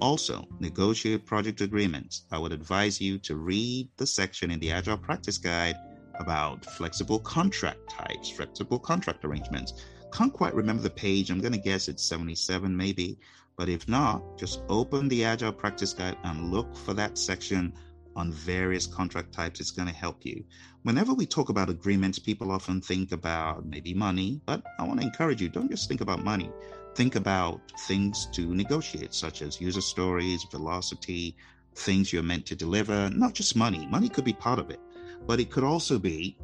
Also, 0.00 0.46
negotiate 0.58 1.24
project 1.24 1.60
agreements. 1.60 2.24
I 2.32 2.38
would 2.38 2.52
advise 2.52 3.00
you 3.00 3.18
to 3.18 3.36
read 3.36 3.88
the 3.96 4.06
section 4.06 4.50
in 4.50 4.58
the 4.58 4.72
Agile 4.72 4.98
Practice 4.98 5.38
Guide 5.38 5.76
about 6.16 6.64
flexible 6.64 7.20
contract 7.20 7.88
types, 7.88 8.30
flexible 8.30 8.80
contract 8.80 9.24
arrangements. 9.24 9.74
Can't 10.12 10.32
quite 10.32 10.54
remember 10.54 10.82
the 10.82 10.90
page. 10.90 11.30
I'm 11.30 11.40
going 11.40 11.52
to 11.52 11.58
guess 11.58 11.88
it's 11.88 12.04
77 12.04 12.76
maybe. 12.76 13.18
But 13.56 13.68
if 13.68 13.88
not, 13.88 14.38
just 14.38 14.62
open 14.68 15.08
the 15.08 15.24
Agile 15.24 15.52
Practice 15.52 15.92
Guide 15.92 16.16
and 16.24 16.52
look 16.52 16.76
for 16.76 16.94
that 16.94 17.18
section 17.18 17.72
on 18.14 18.32
various 18.32 18.86
contract 18.86 19.32
types. 19.32 19.60
It's 19.60 19.70
going 19.70 19.88
to 19.88 19.94
help 19.94 20.24
you. 20.24 20.44
Whenever 20.82 21.12
we 21.12 21.26
talk 21.26 21.48
about 21.48 21.68
agreements, 21.68 22.18
people 22.18 22.50
often 22.50 22.80
think 22.80 23.12
about 23.12 23.66
maybe 23.66 23.94
money, 23.94 24.40
but 24.46 24.62
I 24.78 24.84
want 24.84 25.00
to 25.00 25.06
encourage 25.06 25.40
you 25.40 25.48
don't 25.48 25.70
just 25.70 25.88
think 25.88 26.00
about 26.00 26.24
money. 26.24 26.50
Think 26.94 27.16
about 27.16 27.60
things 27.86 28.26
to 28.32 28.54
negotiate, 28.54 29.12
such 29.12 29.42
as 29.42 29.60
user 29.60 29.80
stories, 29.80 30.44
velocity, 30.50 31.36
things 31.74 32.12
you're 32.12 32.22
meant 32.22 32.46
to 32.46 32.56
deliver, 32.56 33.10
not 33.10 33.34
just 33.34 33.56
money. 33.56 33.86
Money 33.86 34.08
could 34.08 34.24
be 34.24 34.32
part 34.32 34.58
of 34.58 34.70
it, 34.70 34.80
but 35.26 35.40
it 35.40 35.50
could 35.50 35.64
also 35.64 35.98
be 35.98 36.38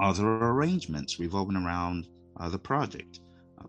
other 0.00 0.26
arrangements 0.26 1.18
revolving 1.18 1.56
around 1.56 2.08
the 2.48 2.58
project 2.58 3.20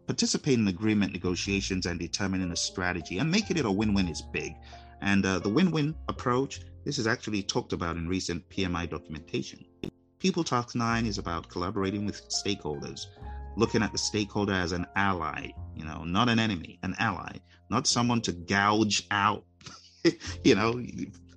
participate 0.08 0.60
in 0.60 0.68
agreement 0.68 1.14
negotiations 1.14 1.86
and 1.86 2.00
determining 2.00 2.52
a 2.52 2.56
strategy 2.56 3.20
and 3.20 3.30
making 3.30 3.58
it 3.58 3.66
a 3.66 3.72
win-win 3.72 4.08
is 4.08 4.22
big. 4.22 4.54
And 5.02 5.26
uh, 5.26 5.40
the 5.40 5.50
win-win 5.50 5.96
approach, 6.08 6.62
this 6.86 6.98
is 6.98 7.08
actually 7.08 7.44
talked 7.44 7.74
about 7.74 7.98
in 7.98 8.08
recent 8.08 8.48
PMI 8.50 8.90
documentation. 8.90 9.66
People 10.20 10.44
Task 10.44 10.76
9 10.76 11.06
is 11.06 11.18
about 11.18 11.50
collaborating 11.50 12.06
with 12.06 12.30
stakeholders, 12.30 13.08
looking 13.58 13.84
at 13.84 13.92
the 13.92 13.98
stakeholder 13.98 14.54
as 14.54 14.72
an 14.72 14.86
ally, 14.96 15.50
you 15.76 15.84
know, 15.84 16.04
not 16.04 16.30
an 16.30 16.40
enemy, 16.40 16.80
an 16.84 16.96
ally, 17.00 17.38
not 17.70 17.88
someone 17.88 18.22
to 18.22 18.32
gouge 18.32 19.06
out, 19.12 19.44
you 20.44 20.56
know, 20.56 20.82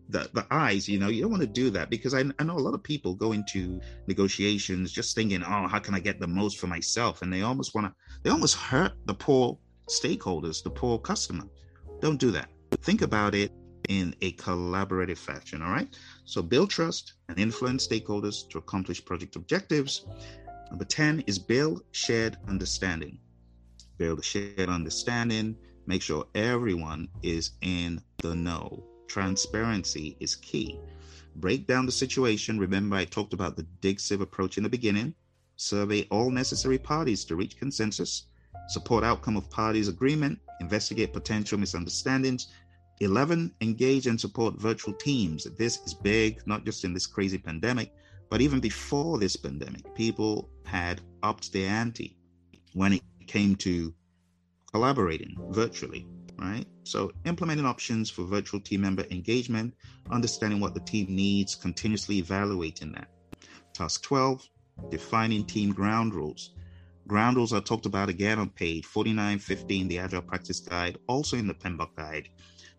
the, 0.08 0.30
the 0.32 0.46
eyes, 0.50 0.88
you 0.88 0.98
know, 0.98 1.08
you 1.08 1.22
don't 1.22 1.30
want 1.30 1.42
to 1.42 1.48
do 1.48 1.70
that 1.70 1.90
because 1.90 2.14
I, 2.14 2.24
I 2.38 2.44
know 2.44 2.56
a 2.56 2.60
lot 2.60 2.74
of 2.74 2.82
people 2.82 3.14
go 3.14 3.32
into 3.32 3.80
negotiations 4.06 4.92
just 4.92 5.14
thinking, 5.14 5.42
oh, 5.42 5.66
how 5.66 5.78
can 5.78 5.94
I 5.94 6.00
get 6.00 6.20
the 6.20 6.26
most 6.26 6.58
for 6.58 6.66
myself? 6.66 7.22
And 7.22 7.32
they 7.32 7.42
almost 7.42 7.74
want 7.74 7.88
to, 7.88 7.94
they 8.22 8.30
almost 8.30 8.56
hurt 8.56 8.92
the 9.06 9.14
poor 9.14 9.58
stakeholders, 9.88 10.62
the 10.62 10.70
poor 10.70 10.98
customer. 10.98 11.44
Don't 12.00 12.18
do 12.20 12.30
that. 12.32 12.48
Think 12.82 13.02
about 13.02 13.34
it 13.34 13.52
in 13.88 14.14
a 14.20 14.32
collaborative 14.32 15.18
fashion, 15.18 15.62
all 15.62 15.70
right? 15.70 15.88
So 16.24 16.42
build 16.42 16.70
trust 16.70 17.14
and 17.28 17.38
influence 17.38 17.86
stakeholders 17.86 18.48
to 18.50 18.58
accomplish 18.58 19.04
project 19.04 19.36
objectives. 19.36 20.06
Number 20.70 20.84
10 20.84 21.24
is 21.26 21.38
build 21.38 21.82
shared 21.92 22.36
understanding. 22.48 23.18
Build 23.98 24.24
shared 24.24 24.68
understanding. 24.68 25.56
Make 25.86 26.02
sure 26.02 26.26
everyone 26.34 27.08
is 27.22 27.52
in 27.62 28.00
the 28.18 28.34
know 28.34 28.84
Transparency 29.08 30.16
is 30.20 30.36
key. 30.36 30.78
Break 31.36 31.66
down 31.66 31.86
the 31.86 31.92
situation. 31.92 32.58
Remember, 32.58 32.96
I 32.96 33.04
talked 33.04 33.32
about 33.32 33.56
the 33.56 33.64
dig 33.80 34.00
sieve 34.00 34.20
approach 34.20 34.56
in 34.56 34.62
the 34.62 34.68
beginning. 34.68 35.14
Survey 35.56 36.06
all 36.10 36.30
necessary 36.30 36.78
parties 36.78 37.24
to 37.26 37.36
reach 37.36 37.58
consensus. 37.58 38.26
Support 38.68 39.04
outcome 39.04 39.36
of 39.36 39.50
parties' 39.50 39.88
agreement. 39.88 40.38
Investigate 40.60 41.12
potential 41.12 41.58
misunderstandings. 41.58 42.48
11, 43.00 43.52
engage 43.60 44.06
and 44.06 44.18
support 44.18 44.58
virtual 44.58 44.94
teams. 44.94 45.44
This 45.58 45.80
is 45.84 45.92
big, 45.92 46.40
not 46.46 46.64
just 46.64 46.84
in 46.84 46.94
this 46.94 47.06
crazy 47.06 47.38
pandemic, 47.38 47.92
but 48.30 48.40
even 48.40 48.58
before 48.58 49.18
this 49.18 49.36
pandemic. 49.36 49.94
People 49.94 50.48
had 50.64 51.02
upped 51.22 51.52
their 51.52 51.68
ante 51.68 52.16
when 52.72 52.94
it 52.94 53.02
came 53.26 53.54
to 53.56 53.94
collaborating 54.72 55.36
virtually, 55.50 56.06
right? 56.38 56.66
So, 56.84 57.10
implementing 57.24 57.66
options 57.66 58.10
for 58.10 58.24
virtual 58.24 58.60
team 58.60 58.82
member 58.82 59.04
engagement, 59.10 59.74
understanding 60.10 60.60
what 60.60 60.74
the 60.74 60.80
team 60.80 61.06
needs, 61.08 61.54
continuously 61.54 62.18
evaluating 62.18 62.92
that. 62.92 63.08
Task 63.72 64.02
12, 64.02 64.48
defining 64.90 65.44
team 65.44 65.72
ground 65.72 66.14
rules. 66.14 66.54
Ground 67.06 67.36
rules 67.36 67.52
are 67.52 67.60
talked 67.60 67.86
about 67.86 68.08
again 68.08 68.38
on 68.38 68.50
page 68.50 68.84
4915, 68.84 69.88
the 69.88 69.98
Agile 69.98 70.22
Practice 70.22 70.60
Guide, 70.60 70.98
also 71.06 71.36
in 71.36 71.46
the 71.46 71.54
PMBOK 71.54 71.94
Guide. 71.96 72.28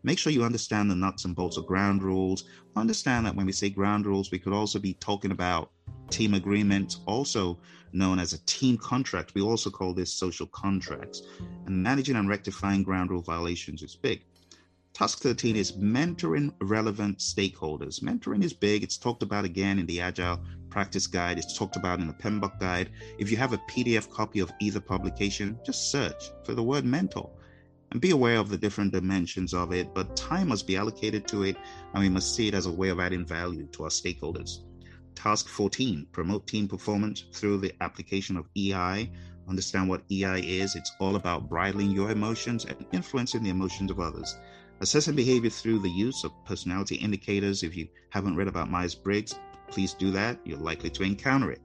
Make 0.03 0.19
sure 0.19 0.33
you 0.33 0.43
understand 0.43 0.91
the 0.91 0.95
nuts 0.95 1.25
and 1.25 1.35
bolts 1.35 1.57
of 1.57 1.65
ground 1.65 2.03
rules. 2.03 2.43
Understand 2.75 3.25
that 3.25 3.35
when 3.35 3.45
we 3.45 3.51
say 3.51 3.69
ground 3.69 4.05
rules, 4.05 4.31
we 4.31 4.39
could 4.39 4.53
also 4.53 4.79
be 4.79 4.93
talking 4.95 5.31
about 5.31 5.71
team 6.09 6.33
agreement, 6.33 6.97
also 7.05 7.57
known 7.93 8.19
as 8.19 8.33
a 8.33 8.45
team 8.45 8.77
contract. 8.77 9.33
We 9.33 9.41
also 9.41 9.69
call 9.69 9.93
this 9.93 10.13
social 10.13 10.47
contracts. 10.47 11.23
And 11.65 11.81
managing 11.83 12.15
and 12.15 12.29
rectifying 12.29 12.83
ground 12.83 13.09
rule 13.09 13.21
violations 13.21 13.81
is 13.83 13.95
big. 13.95 14.23
Task 14.93 15.19
13 15.19 15.55
is 15.55 15.73
mentoring 15.73 16.51
relevant 16.59 17.19
stakeholders. 17.19 18.01
Mentoring 18.01 18.43
is 18.43 18.53
big. 18.53 18.81
It's 18.81 18.97
talked 18.97 19.21
about 19.21 19.45
again 19.45 19.77
in 19.77 19.85
the 19.85 20.01
Agile 20.01 20.41
Practice 20.71 21.05
Guide. 21.05 21.37
It's 21.37 21.55
talked 21.55 21.75
about 21.75 21.99
in 21.99 22.07
the 22.07 22.13
PMBOK 22.13 22.59
Guide. 22.59 22.89
If 23.19 23.29
you 23.29 23.37
have 23.37 23.53
a 23.53 23.61
PDF 23.69 24.09
copy 24.09 24.39
of 24.39 24.51
either 24.59 24.79
publication, 24.79 25.59
just 25.63 25.91
search 25.91 26.31
for 26.43 26.55
the 26.55 26.63
word 26.63 26.83
mentor 26.83 27.29
and 27.91 28.01
be 28.01 28.11
aware 28.11 28.37
of 28.37 28.49
the 28.49 28.57
different 28.57 28.91
dimensions 28.91 29.53
of 29.53 29.71
it. 29.71 29.93
But 29.93 30.15
time 30.15 30.47
must 30.47 30.67
be 30.67 30.77
allocated 30.77 31.27
to 31.27 31.43
it, 31.43 31.57
and 31.93 32.03
we 32.03 32.09
must 32.09 32.35
see 32.35 32.47
it 32.47 32.53
as 32.53 32.65
a 32.65 32.71
way 32.71 32.89
of 32.89 32.99
adding 32.99 33.25
value 33.25 33.67
to 33.73 33.83
our 33.83 33.89
stakeholders. 33.89 34.61
Task 35.17 35.47
14 35.47 36.05
promote 36.11 36.45
team 36.45 36.67
performance 36.67 37.25
through 37.33 37.57
the 37.57 37.73
application 37.81 38.37
of 38.37 38.47
EI. 38.55 39.11
Understand 39.49 39.89
what 39.89 40.03
EI 40.11 40.41
is. 40.41 40.75
It's 40.75 40.91
all 40.99 41.15
about 41.15 41.49
bridling 41.49 41.89
your 41.89 42.11
emotions 42.11 42.65
and 42.65 42.85
influencing 42.91 43.41
the 43.41 43.49
emotions 43.49 43.89
of 43.89 43.99
others. 43.99 44.37
Assessing 44.79 45.15
behavior 45.15 45.49
through 45.49 45.79
the 45.79 45.89
use 45.89 46.23
of 46.23 46.45
personality 46.45 46.97
indicators. 46.97 47.63
If 47.63 47.75
you 47.75 47.87
haven't 48.11 48.35
read 48.35 48.47
about 48.47 48.69
Myers 48.69 48.93
Briggs, 48.93 49.33
please 49.67 49.95
do 49.95 50.11
that. 50.11 50.39
You're 50.45 50.59
likely 50.59 50.91
to 50.91 51.01
encounter 51.01 51.51
it. 51.51 51.61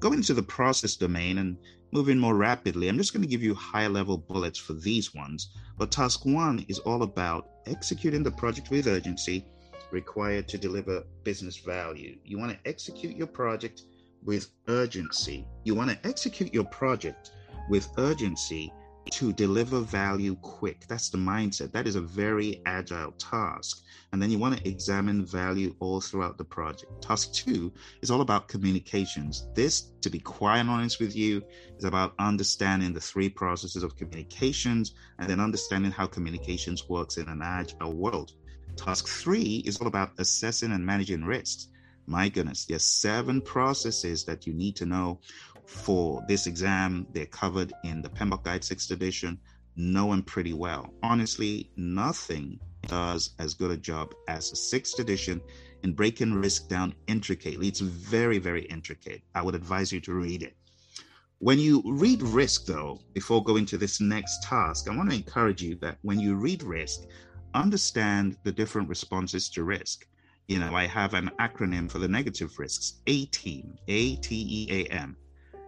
Going 0.00 0.18
into 0.18 0.34
the 0.34 0.42
process 0.42 0.96
domain 0.96 1.38
and 1.38 1.56
moving 1.92 2.18
more 2.18 2.34
rapidly, 2.34 2.88
I'm 2.88 2.98
just 2.98 3.12
going 3.12 3.22
to 3.22 3.28
give 3.28 3.42
you 3.42 3.54
high 3.54 3.86
level 3.86 4.18
bullets 4.18 4.58
for 4.58 4.72
these 4.72 5.14
ones. 5.14 5.50
But 5.78 5.92
task 5.92 6.26
one 6.26 6.66
is 6.66 6.80
all 6.80 7.04
about 7.04 7.50
executing 7.66 8.24
the 8.24 8.32
project 8.32 8.68
with 8.70 8.88
urgency 8.88 9.46
required 9.90 10.48
to 10.48 10.58
deliver 10.58 11.04
business 11.24 11.56
value. 11.58 12.16
You 12.24 12.38
want 12.38 12.52
to 12.52 12.68
execute 12.68 13.16
your 13.16 13.26
project 13.26 13.82
with 14.24 14.48
urgency. 14.68 15.46
You 15.64 15.74
want 15.74 15.90
to 15.90 16.08
execute 16.08 16.52
your 16.52 16.64
project 16.64 17.30
with 17.68 17.88
urgency 17.98 18.72
to 19.12 19.32
deliver 19.32 19.80
value 19.80 20.34
quick. 20.36 20.84
That's 20.88 21.10
the 21.10 21.18
mindset. 21.18 21.72
That 21.72 21.86
is 21.86 21.94
a 21.94 22.00
very 22.00 22.60
agile 22.66 23.12
task. 23.12 23.84
And 24.12 24.20
then 24.20 24.30
you 24.30 24.38
want 24.38 24.58
to 24.58 24.68
examine 24.68 25.24
value 25.24 25.76
all 25.78 26.00
throughout 26.00 26.38
the 26.38 26.44
project. 26.44 27.02
Task 27.02 27.32
two 27.32 27.72
is 28.02 28.10
all 28.10 28.20
about 28.20 28.48
communications. 28.48 29.48
This, 29.54 29.92
to 30.00 30.10
be 30.10 30.18
quite 30.18 30.66
honest 30.66 30.98
with 31.00 31.14
you, 31.14 31.42
is 31.78 31.84
about 31.84 32.14
understanding 32.18 32.92
the 32.92 33.00
three 33.00 33.28
processes 33.28 33.82
of 33.82 33.96
communications 33.96 34.94
and 35.18 35.28
then 35.28 35.40
understanding 35.40 35.92
how 35.92 36.06
communications 36.06 36.88
works 36.88 37.16
in 37.16 37.28
an 37.28 37.42
agile 37.42 37.92
world. 37.92 38.32
Task 38.76 39.08
three 39.08 39.62
is 39.64 39.78
all 39.78 39.86
about 39.86 40.12
assessing 40.18 40.72
and 40.72 40.84
managing 40.84 41.24
risks. 41.24 41.68
My 42.06 42.28
goodness, 42.28 42.66
there's 42.66 42.84
seven 42.84 43.40
processes 43.40 44.24
that 44.24 44.46
you 44.46 44.52
need 44.52 44.76
to 44.76 44.86
know 44.86 45.20
for 45.64 46.24
this 46.28 46.46
exam. 46.46 47.06
They're 47.12 47.26
covered 47.26 47.72
in 47.84 48.02
the 48.02 48.08
PMBOK 48.08 48.44
Guide 48.44 48.62
6th 48.62 48.90
edition. 48.92 49.38
Know 49.74 50.10
them 50.10 50.22
pretty 50.22 50.52
well. 50.52 50.94
Honestly, 51.02 51.70
nothing 51.76 52.60
does 52.86 53.30
as 53.38 53.54
good 53.54 53.72
a 53.72 53.76
job 53.76 54.14
as 54.28 54.50
the 54.50 54.56
6th 54.56 55.00
edition 55.00 55.40
in 55.82 55.92
breaking 55.92 56.34
risk 56.34 56.68
down 56.68 56.94
intricately. 57.08 57.68
It's 57.68 57.80
very, 57.80 58.38
very 58.38 58.62
intricate. 58.66 59.22
I 59.34 59.42
would 59.42 59.54
advise 59.54 59.92
you 59.92 60.00
to 60.02 60.14
read 60.14 60.42
it. 60.42 60.56
When 61.38 61.58
you 61.58 61.82
read 61.84 62.22
risk, 62.22 62.64
though, 62.64 63.00
before 63.12 63.44
going 63.44 63.66
to 63.66 63.76
this 63.76 64.00
next 64.00 64.42
task, 64.42 64.88
I 64.88 64.96
want 64.96 65.10
to 65.10 65.16
encourage 65.16 65.62
you 65.62 65.74
that 65.76 65.98
when 66.02 66.18
you 66.18 66.34
read 66.34 66.62
risk, 66.62 67.00
understand 67.56 68.36
the 68.44 68.52
different 68.52 68.88
responses 68.88 69.48
to 69.50 69.64
risk. 69.64 70.06
You 70.48 70.60
know, 70.60 70.74
I 70.74 70.86
have 70.86 71.14
an 71.14 71.30
acronym 71.40 71.90
for 71.90 71.98
the 71.98 72.08
negative 72.08 72.58
risks 72.58 73.00
A 73.06 73.26
team, 73.26 73.76
A 73.88 74.16
T 74.16 74.46
E 74.48 74.84
A 74.84 74.92
M 74.92 75.16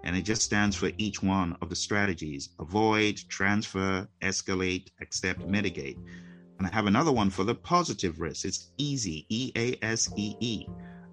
and 0.04 0.16
it 0.16 0.22
just 0.22 0.42
stands 0.42 0.76
for 0.76 0.90
each 0.98 1.22
one 1.22 1.56
of 1.60 1.68
the 1.68 1.76
strategies 1.76 2.50
avoid, 2.60 3.20
transfer, 3.28 4.06
escalate, 4.22 4.88
accept, 5.00 5.46
mitigate. 5.46 5.98
And 6.58 6.66
I 6.66 6.70
have 6.70 6.86
another 6.86 7.12
one 7.12 7.30
for 7.30 7.44
the 7.44 7.54
positive 7.54 8.20
risks. 8.20 8.44
It's 8.44 8.70
easy, 8.78 9.26
E 9.28 9.52
A 9.56 9.76
S 9.82 10.10
E 10.16 10.34
E. 10.40 10.66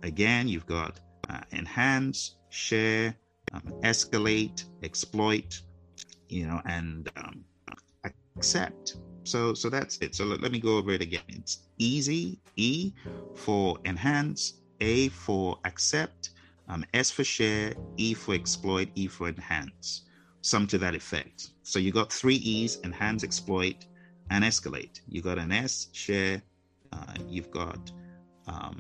Again, 0.03 0.47
you've 0.47 0.65
got 0.65 0.99
uh, 1.29 1.41
enhance, 1.51 2.37
share, 2.49 3.15
um, 3.53 3.61
escalate, 3.83 4.65
exploit, 4.83 5.61
you 6.29 6.47
know, 6.47 6.61
and 6.65 7.09
um, 7.17 7.43
accept. 8.37 8.97
So, 9.25 9.53
so 9.53 9.69
that's 9.69 9.97
it. 9.97 10.15
So 10.15 10.25
let, 10.25 10.41
let 10.41 10.51
me 10.51 10.59
go 10.59 10.77
over 10.77 10.91
it 10.91 11.01
again. 11.01 11.21
It's 11.29 11.59
easy, 11.77 12.39
E 12.55 12.93
for 13.33 13.77
enhance, 13.85 14.53
A 14.81 15.09
for 15.09 15.59
accept, 15.65 16.29
um, 16.69 16.85
S 16.93 17.11
for 17.11 17.23
share, 17.23 17.73
E 17.97 18.13
for 18.13 18.35
exploit, 18.35 18.89
E 18.95 19.07
for 19.07 19.27
enhance. 19.27 20.03
Some 20.41 20.67
to 20.67 20.77
that 20.77 20.95
effect. 20.95 21.49
So 21.63 21.79
you 21.79 21.91
got 21.91 22.13
three 22.13 22.35
E's: 22.35 22.79
enhance, 22.83 23.23
exploit, 23.23 23.85
and 24.29 24.43
escalate. 24.43 25.01
You 25.07 25.21
got 25.21 25.39
an 25.39 25.51
S 25.51 25.87
share. 25.91 26.41
Uh, 26.93 27.13
you've 27.27 27.51
got 27.51 27.91
um, 28.47 28.79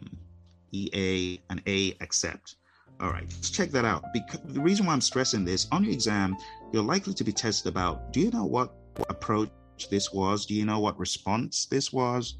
EA 0.71 1.39
and 1.49 1.61
A 1.67 1.95
accept. 2.01 2.55
All 2.99 3.09
right, 3.09 3.23
let's 3.23 3.49
check 3.49 3.71
that 3.71 3.83
out. 3.83 4.05
Because 4.13 4.39
the 4.45 4.61
reason 4.61 4.85
why 4.85 4.93
I'm 4.93 5.01
stressing 5.01 5.43
this 5.43 5.67
on 5.71 5.83
your 5.83 5.91
exam, 5.91 6.37
you're 6.71 6.83
likely 6.83 7.13
to 7.15 7.23
be 7.23 7.33
tested 7.33 7.71
about. 7.71 8.13
Do 8.13 8.21
you 8.21 8.29
know 8.29 8.45
what 8.45 8.73
approach 9.09 9.49
this 9.89 10.11
was? 10.13 10.45
Do 10.45 10.53
you 10.53 10.65
know 10.65 10.79
what 10.79 10.99
response 10.99 11.65
this 11.65 11.91
was? 11.91 12.35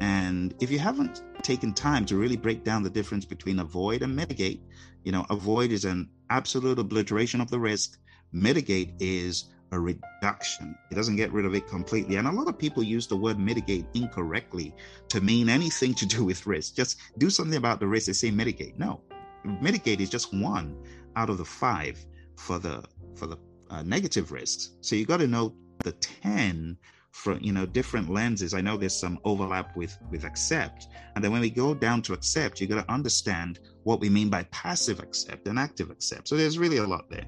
And 0.00 0.54
if 0.60 0.70
you 0.70 0.78
haven't 0.78 1.22
taken 1.42 1.74
time 1.74 2.04
to 2.06 2.16
really 2.16 2.36
break 2.36 2.64
down 2.64 2.82
the 2.82 2.90
difference 2.90 3.24
between 3.24 3.58
avoid 3.58 4.02
and 4.02 4.14
mitigate, 4.14 4.62
you 5.04 5.12
know, 5.12 5.26
avoid 5.30 5.72
is 5.72 5.84
an 5.84 6.08
absolute 6.30 6.78
obliteration 6.78 7.40
of 7.40 7.50
the 7.50 7.58
risk, 7.58 7.98
mitigate 8.32 8.94
is 9.00 9.46
a 9.72 9.78
reduction. 9.78 10.76
It 10.90 10.94
doesn't 10.94 11.16
get 11.16 11.32
rid 11.32 11.44
of 11.44 11.54
it 11.54 11.66
completely. 11.66 12.16
And 12.16 12.26
a 12.26 12.32
lot 12.32 12.48
of 12.48 12.58
people 12.58 12.82
use 12.82 13.06
the 13.06 13.16
word 13.16 13.38
mitigate 13.38 13.86
incorrectly 13.94 14.74
to 15.08 15.20
mean 15.20 15.48
anything 15.48 15.94
to 15.94 16.06
do 16.06 16.24
with 16.24 16.46
risk. 16.46 16.74
Just 16.74 16.98
do 17.18 17.30
something 17.30 17.56
about 17.56 17.80
the 17.80 17.86
risk, 17.86 18.06
they 18.06 18.12
say 18.12 18.30
mitigate. 18.30 18.78
No, 18.78 19.00
mitigate 19.44 20.00
is 20.00 20.10
just 20.10 20.34
one 20.34 20.76
out 21.16 21.30
of 21.30 21.38
the 21.38 21.44
five 21.44 22.04
for 22.36 22.58
the 22.58 22.84
for 23.14 23.26
the 23.26 23.36
uh, 23.70 23.82
negative 23.82 24.32
risks. 24.32 24.70
So 24.80 24.96
you 24.96 25.04
got 25.04 25.18
to 25.18 25.26
know 25.26 25.54
the 25.84 25.92
10 25.92 26.76
from 27.12 27.40
you 27.40 27.52
know 27.52 27.66
different 27.66 28.10
lenses. 28.10 28.54
I 28.54 28.60
know 28.60 28.76
there's 28.76 28.98
some 28.98 29.18
overlap 29.24 29.76
with 29.76 29.96
with 30.10 30.24
accept. 30.24 30.88
And 31.14 31.24
then 31.24 31.32
when 31.32 31.40
we 31.40 31.50
go 31.50 31.74
down 31.74 32.02
to 32.02 32.12
accept 32.12 32.60
you 32.60 32.66
got 32.66 32.86
to 32.86 32.92
understand 32.92 33.58
what 33.82 34.00
we 34.00 34.08
mean 34.08 34.28
by 34.28 34.44
passive 34.44 35.00
accept 35.00 35.48
and 35.48 35.58
active 35.58 35.90
accept. 35.90 36.28
So 36.28 36.36
there's 36.36 36.58
really 36.58 36.76
a 36.78 36.86
lot 36.86 37.10
there. 37.10 37.26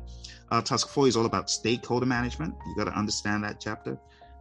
Uh, 0.51 0.63
task 0.63 0.89
four 0.89 1.09
is 1.09 1.17
all 1.17 1.27
about 1.27 1.51
stakeholder 1.51 2.07
management. 2.07 2.55
You 2.67 2.77
got 2.77 2.91
to 2.91 2.99
understand 2.99 3.45
that 3.45 3.61
chapter. 3.61 3.99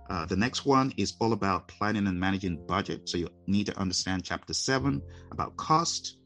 Uh, 0.10 0.26
the 0.26 0.36
next 0.36 0.66
one 0.66 0.92
is 0.98 1.14
all 1.20 1.34
about 1.34 1.68
planning 1.68 2.08
and 2.08 2.20
managing 2.20 2.66
budget. 2.66 3.08
So 3.08 3.18
you 3.18 3.30
need 3.46 3.68
to 3.68 3.78
understand 3.78 4.24
chapter 4.24 4.54
seven 4.54 5.02
about 5.32 5.56
cost. 5.56 6.18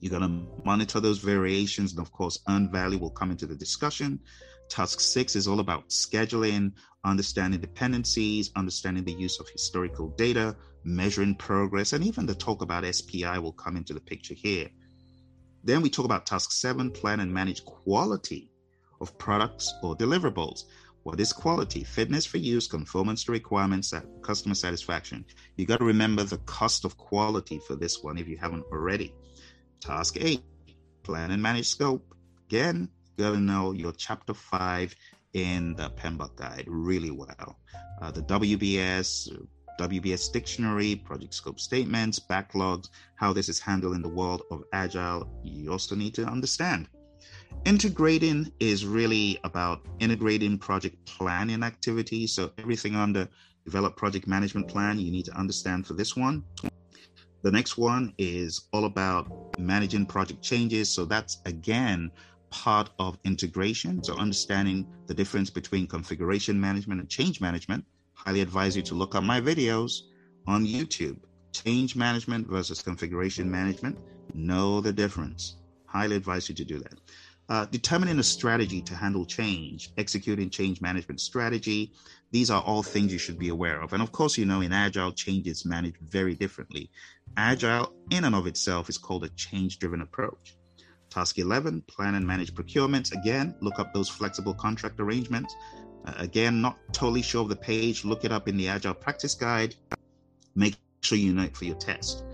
You're 0.00 0.18
going 0.18 0.22
to 0.22 0.64
monitor 0.64 1.00
those 1.00 1.18
variations 1.18 1.92
and 1.92 2.00
of 2.00 2.12
course 2.12 2.38
earned 2.48 2.70
value 2.70 2.98
will 2.98 3.10
come 3.10 3.30
into 3.30 3.46
the 3.46 3.54
discussion. 3.54 4.20
Task 4.68 5.00
six 5.00 5.34
is 5.34 5.48
all 5.48 5.60
about 5.60 5.88
scheduling, 5.88 6.72
understanding 7.04 7.60
dependencies, 7.60 8.50
understanding 8.56 9.04
the 9.04 9.12
use 9.12 9.40
of 9.40 9.48
historical 9.48 10.08
data, 10.10 10.56
measuring 10.84 11.34
progress, 11.34 11.92
and 11.92 12.04
even 12.04 12.26
the 12.26 12.34
talk 12.34 12.62
about 12.62 12.84
SPI 12.84 13.38
will 13.38 13.52
come 13.52 13.76
into 13.76 13.94
the 13.94 14.00
picture 14.00 14.34
here. 14.34 14.68
Then 15.64 15.82
we 15.82 15.90
talk 15.90 16.04
about 16.04 16.26
task 16.26 16.52
seven 16.52 16.90
plan 16.90 17.20
and 17.20 17.32
manage 17.32 17.64
quality 17.64 18.50
of 19.00 19.16
products 19.18 19.72
or 19.82 19.96
deliverables. 19.96 20.64
What 21.02 21.20
is 21.20 21.32
quality? 21.32 21.84
Fitness 21.84 22.26
for 22.26 22.38
use, 22.38 22.66
conformance 22.66 23.24
to 23.24 23.32
requirements, 23.32 23.94
customer 24.22 24.54
satisfaction. 24.54 25.24
You 25.56 25.66
got 25.66 25.78
to 25.78 25.84
remember 25.84 26.24
the 26.24 26.38
cost 26.38 26.84
of 26.84 26.96
quality 26.96 27.60
for 27.66 27.76
this 27.76 28.02
one 28.02 28.18
if 28.18 28.28
you 28.28 28.36
haven't 28.36 28.64
already. 28.72 29.14
Task 29.80 30.16
eight 30.20 30.42
plan 31.02 31.30
and 31.30 31.42
manage 31.42 31.68
scope. 31.68 32.14
Again, 32.48 32.88
you 33.16 33.24
got 33.24 33.30
to 33.30 33.40
know 33.40 33.72
your 33.72 33.92
chapter 33.92 34.34
five 34.34 34.94
in 35.34 35.74
the 35.74 35.90
PMBOK 35.90 36.36
guide 36.36 36.64
really 36.66 37.10
well. 37.10 37.58
Uh, 38.00 38.10
the 38.10 38.22
WBS, 38.22 39.28
WBS 39.78 40.32
dictionary, 40.32 40.96
project 40.96 41.34
scope 41.34 41.60
statements, 41.60 42.18
backlogs, 42.18 42.88
how 43.16 43.32
this 43.32 43.48
is 43.48 43.60
handled 43.60 43.94
in 43.94 44.02
the 44.02 44.08
world 44.08 44.42
of 44.50 44.64
agile, 44.72 45.28
you 45.42 45.70
also 45.70 45.94
need 45.94 46.14
to 46.14 46.24
understand. 46.24 46.88
Integrating 47.64 48.52
is 48.60 48.86
really 48.86 49.38
about 49.44 49.86
integrating 50.00 50.58
project 50.58 51.04
planning 51.06 51.62
activities. 51.62 52.32
So 52.32 52.50
everything 52.58 52.94
under 52.94 53.28
develop 53.64 53.96
project 53.96 54.26
management 54.26 54.68
plan, 54.68 54.98
you 54.98 55.10
need 55.10 55.24
to 55.26 55.32
understand 55.32 55.86
for 55.86 55.94
this 55.94 56.16
one. 56.16 56.44
The 57.42 57.50
next 57.52 57.78
one 57.78 58.14
is 58.18 58.68
all 58.72 58.84
about 58.84 59.58
managing 59.58 60.06
project 60.06 60.42
changes. 60.42 60.88
So 60.88 61.04
that's 61.04 61.38
again 61.44 62.10
part 62.50 62.90
of 62.98 63.18
integration. 63.24 64.02
So 64.02 64.16
understanding 64.16 64.86
the 65.06 65.14
difference 65.14 65.50
between 65.50 65.86
configuration 65.86 66.60
management 66.60 67.00
and 67.00 67.08
change 67.08 67.40
management 67.40 67.84
highly 68.14 68.40
advise 68.40 68.76
you 68.76 68.82
to 68.82 68.94
look 68.94 69.14
up 69.14 69.22
my 69.22 69.40
videos 69.40 70.00
on 70.46 70.66
YouTube. 70.66 71.18
Change 71.52 71.96
management 71.96 72.48
versus 72.48 72.82
configuration 72.82 73.50
management. 73.50 73.98
Know 74.34 74.80
the 74.80 74.92
difference. 74.92 75.56
Highly 75.86 76.16
advise 76.16 76.48
you 76.48 76.54
to 76.56 76.64
do 76.64 76.78
that. 76.80 76.94
Uh, 77.48 77.64
determining 77.66 78.18
a 78.18 78.22
strategy 78.22 78.82
to 78.82 78.94
handle 78.94 79.24
change, 79.24 79.90
executing 79.96 80.50
change 80.50 80.82
management 80.82 81.18
strategy. 81.18 81.92
These 82.30 82.50
are 82.50 82.62
all 82.62 82.82
things 82.82 83.10
you 83.10 83.18
should 83.18 83.38
be 83.38 83.48
aware 83.48 83.80
of. 83.80 83.94
And 83.94 84.02
of 84.02 84.12
course, 84.12 84.36
you 84.36 84.44
know, 84.44 84.60
in 84.60 84.72
Agile, 84.72 85.12
change 85.12 85.46
is 85.46 85.64
managed 85.64 85.96
very 86.02 86.34
differently. 86.34 86.90
Agile, 87.38 87.94
in 88.10 88.24
and 88.24 88.34
of 88.34 88.46
itself, 88.46 88.90
is 88.90 88.98
called 88.98 89.24
a 89.24 89.30
change 89.30 89.78
driven 89.78 90.02
approach. 90.02 90.57
Task 91.10 91.38
11, 91.38 91.82
plan 91.82 92.14
and 92.14 92.26
manage 92.26 92.54
procurements. 92.54 93.12
Again, 93.12 93.54
look 93.60 93.78
up 93.78 93.92
those 93.94 94.08
flexible 94.08 94.54
contract 94.54 95.00
arrangements. 95.00 95.54
Uh, 96.04 96.14
again, 96.18 96.60
not 96.60 96.78
totally 96.92 97.22
sure 97.22 97.42
of 97.42 97.48
the 97.48 97.56
page, 97.56 98.04
look 98.04 98.24
it 98.24 98.32
up 98.32 98.48
in 98.48 98.56
the 98.56 98.68
Agile 98.68 98.94
Practice 98.94 99.34
Guide. 99.34 99.74
Make 100.54 100.76
sure 101.02 101.18
you 101.18 101.32
know 101.32 101.42
it 101.42 101.56
for 101.56 101.64
your 101.64 101.76
test. 101.76 102.24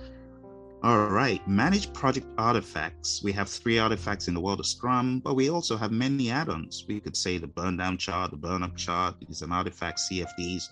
All 0.84 1.06
right, 1.06 1.40
manage 1.48 1.90
project 1.94 2.26
artifacts. 2.36 3.22
We 3.22 3.32
have 3.32 3.48
three 3.48 3.78
artifacts 3.78 4.28
in 4.28 4.34
the 4.34 4.40
world 4.40 4.60
of 4.60 4.66
Scrum, 4.66 5.20
but 5.20 5.34
we 5.34 5.48
also 5.48 5.78
have 5.78 5.90
many 5.90 6.30
add 6.30 6.50
ons. 6.50 6.84
We 6.86 7.00
could 7.00 7.16
say 7.16 7.38
the 7.38 7.46
burn 7.46 7.78
down 7.78 7.96
chart, 7.96 8.32
the 8.32 8.36
burn 8.36 8.62
up 8.62 8.76
chart 8.76 9.14
is 9.30 9.40
an 9.40 9.50
artifact, 9.50 9.98
CFDs. 9.98 10.68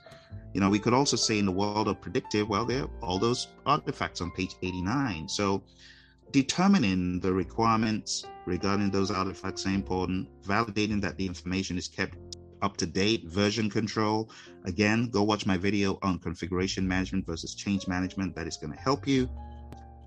You 0.52 0.60
know, 0.60 0.68
we 0.68 0.78
could 0.78 0.92
also 0.92 1.16
say 1.16 1.38
in 1.38 1.46
the 1.46 1.52
world 1.52 1.88
of 1.88 1.98
predictive, 2.02 2.46
well, 2.46 2.66
there 2.66 2.82
are 2.82 2.90
all 3.00 3.18
those 3.18 3.48
artifacts 3.64 4.20
on 4.20 4.30
page 4.32 4.54
89. 4.60 5.30
So, 5.30 5.62
determining 6.32 7.20
the 7.20 7.32
requirements 7.32 8.24
regarding 8.46 8.90
those 8.90 9.10
artifacts 9.10 9.66
are 9.66 9.70
important, 9.70 10.28
validating 10.42 11.00
that 11.02 11.16
the 11.16 11.26
information 11.26 11.78
is 11.78 11.88
kept 11.88 12.16
up 12.62 12.76
to 12.78 12.86
date 12.86 13.24
version 13.26 13.68
control. 13.68 14.30
Again, 14.64 15.10
go 15.10 15.22
watch 15.22 15.46
my 15.46 15.56
video 15.56 15.98
on 16.02 16.18
configuration 16.18 16.86
management 16.86 17.26
versus 17.26 17.54
change 17.54 17.86
management. 17.86 18.34
That 18.34 18.46
is 18.46 18.56
going 18.56 18.72
to 18.72 18.78
help 18.78 19.06
you. 19.06 19.28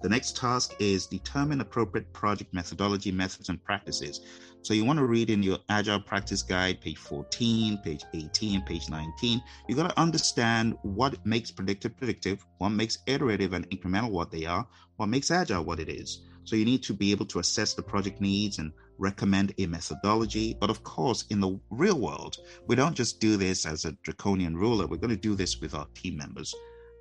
The 0.01 0.09
next 0.09 0.37
task 0.37 0.75
is 0.79 1.07
determine 1.07 1.61
appropriate 1.61 2.11
project 2.13 2.53
methodology, 2.53 3.11
methods, 3.11 3.49
and 3.49 3.63
practices. 3.63 4.21
So 4.61 4.73
you 4.73 4.85
want 4.85 4.99
to 4.99 5.05
read 5.05 5.29
in 5.29 5.41
your 5.41 5.57
Agile 5.69 5.99
Practice 5.99 6.43
Guide, 6.43 6.79
page 6.79 6.97
14, 6.97 7.79
page 7.79 8.03
18, 8.13 8.61
page 8.63 8.89
19. 8.89 9.41
You 9.67 9.75
got 9.75 9.89
to 9.89 9.99
understand 9.99 10.75
what 10.83 11.25
makes 11.25 11.49
predictive 11.49 11.97
predictive, 11.97 12.45
what 12.59 12.69
makes 12.69 12.99
iterative 13.07 13.53
and 13.53 13.69
incremental 13.69 14.11
what 14.11 14.31
they 14.31 14.45
are, 14.45 14.67
what 14.97 15.09
makes 15.09 15.31
Agile 15.31 15.63
what 15.63 15.79
it 15.79 15.89
is. 15.89 16.21
So 16.43 16.55
you 16.55 16.65
need 16.65 16.83
to 16.83 16.93
be 16.93 17.11
able 17.11 17.25
to 17.27 17.39
assess 17.39 17.73
the 17.73 17.81
project 17.81 18.21
needs 18.21 18.59
and 18.59 18.71
recommend 18.97 19.53
a 19.57 19.65
methodology. 19.65 20.55
But 20.59 20.69
of 20.69 20.83
course, 20.83 21.25
in 21.29 21.39
the 21.39 21.59
real 21.69 21.99
world, 21.99 22.37
we 22.67 22.75
don't 22.75 22.95
just 22.95 23.19
do 23.19 23.35
this 23.35 23.65
as 23.65 23.85
a 23.85 23.93
draconian 24.03 24.55
ruler. 24.55 24.85
We're 24.87 24.97
going 24.97 25.09
to 25.09 25.15
do 25.15 25.35
this 25.35 25.59
with 25.59 25.73
our 25.73 25.87
team 25.95 26.17
members. 26.17 26.53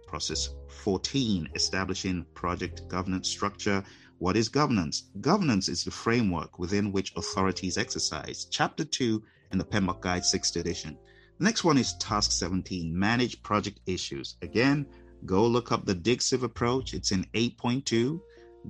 Process 0.06 0.48
14, 0.68 1.50
establishing 1.54 2.24
project 2.34 2.88
governance 2.88 3.28
structure. 3.28 3.84
What 4.18 4.36
is 4.36 4.48
governance? 4.48 5.10
Governance 5.20 5.68
is 5.68 5.84
the 5.84 5.90
framework 5.90 6.58
within 6.58 6.92
which 6.92 7.12
authorities 7.16 7.76
exercise. 7.76 8.46
Chapter 8.50 8.84
2 8.84 9.22
in 9.52 9.58
the 9.58 9.64
PMBOK 9.64 10.00
Guide 10.00 10.22
6th 10.22 10.56
edition. 10.56 10.96
The 11.38 11.44
next 11.44 11.64
one 11.64 11.78
is 11.78 11.94
task 11.94 12.32
17, 12.32 12.96
manage 12.96 13.42
project 13.42 13.80
issues. 13.86 14.36
Again, 14.40 14.86
go 15.26 15.46
look 15.46 15.72
up 15.72 15.84
the 15.84 15.94
DIGCIV 15.94 16.42
approach. 16.42 16.94
It's 16.94 17.12
in 17.12 17.24
8.2. 17.34 18.20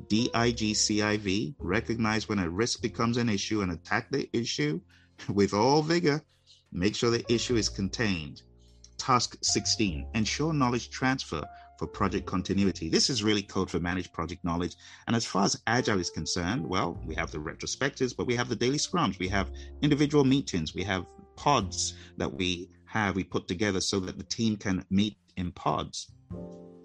DIGCIV, 0.09 1.55
recognize 1.59 2.29
when 2.29 2.41
a 2.41 2.51
risk 2.51 2.83
becomes 2.83 3.17
an 3.17 3.29
issue 3.29 3.63
and 3.63 3.73
attack 3.73 4.11
the 4.11 4.29
issue 4.33 4.81
with 5.29 5.55
all 5.55 5.83
vigor. 5.83 6.23
Make 6.73 6.97
sure 6.97 7.11
the 7.11 7.33
issue 7.33 7.57
is 7.57 7.69
contained. 7.69 8.43
Task 8.99 9.37
16, 9.43 10.09
ensure 10.15 10.53
knowledge 10.53 10.91
transfer 10.91 11.43
for 11.79 11.87
project 11.87 12.27
continuity. 12.27 12.89
This 12.89 13.11
is 13.11 13.23
really 13.23 13.43
code 13.43 13.71
for 13.71 13.81
managed 13.81 14.13
project 14.13 14.45
knowledge. 14.45 14.77
And 15.07 15.17
as 15.17 15.25
far 15.25 15.45
as 15.45 15.61
Agile 15.67 16.01
is 16.01 16.11
concerned, 16.11 16.67
well, 16.67 17.01
we 17.05 17.15
have 17.15 17.31
the 17.31 17.39
retrospectives, 17.39 18.17
but 18.17 18.27
we 18.27 18.37
have 18.37 18.49
the 18.49 18.57
daily 18.57 18.79
scrums, 18.79 19.19
we 19.19 19.29
have 19.29 19.51
individual 19.83 20.25
meetings, 20.25 20.75
we 20.75 20.85
have 20.85 21.07
pods 21.37 21.95
that 22.17 22.33
we 22.33 22.71
have, 22.87 23.17
we 23.17 23.25
put 23.25 23.49
together 23.49 23.81
so 23.81 23.99
that 24.01 24.19
the 24.19 24.25
team 24.25 24.57
can 24.57 24.85
meet 24.91 25.17
in 25.37 25.51
pods. 25.53 26.11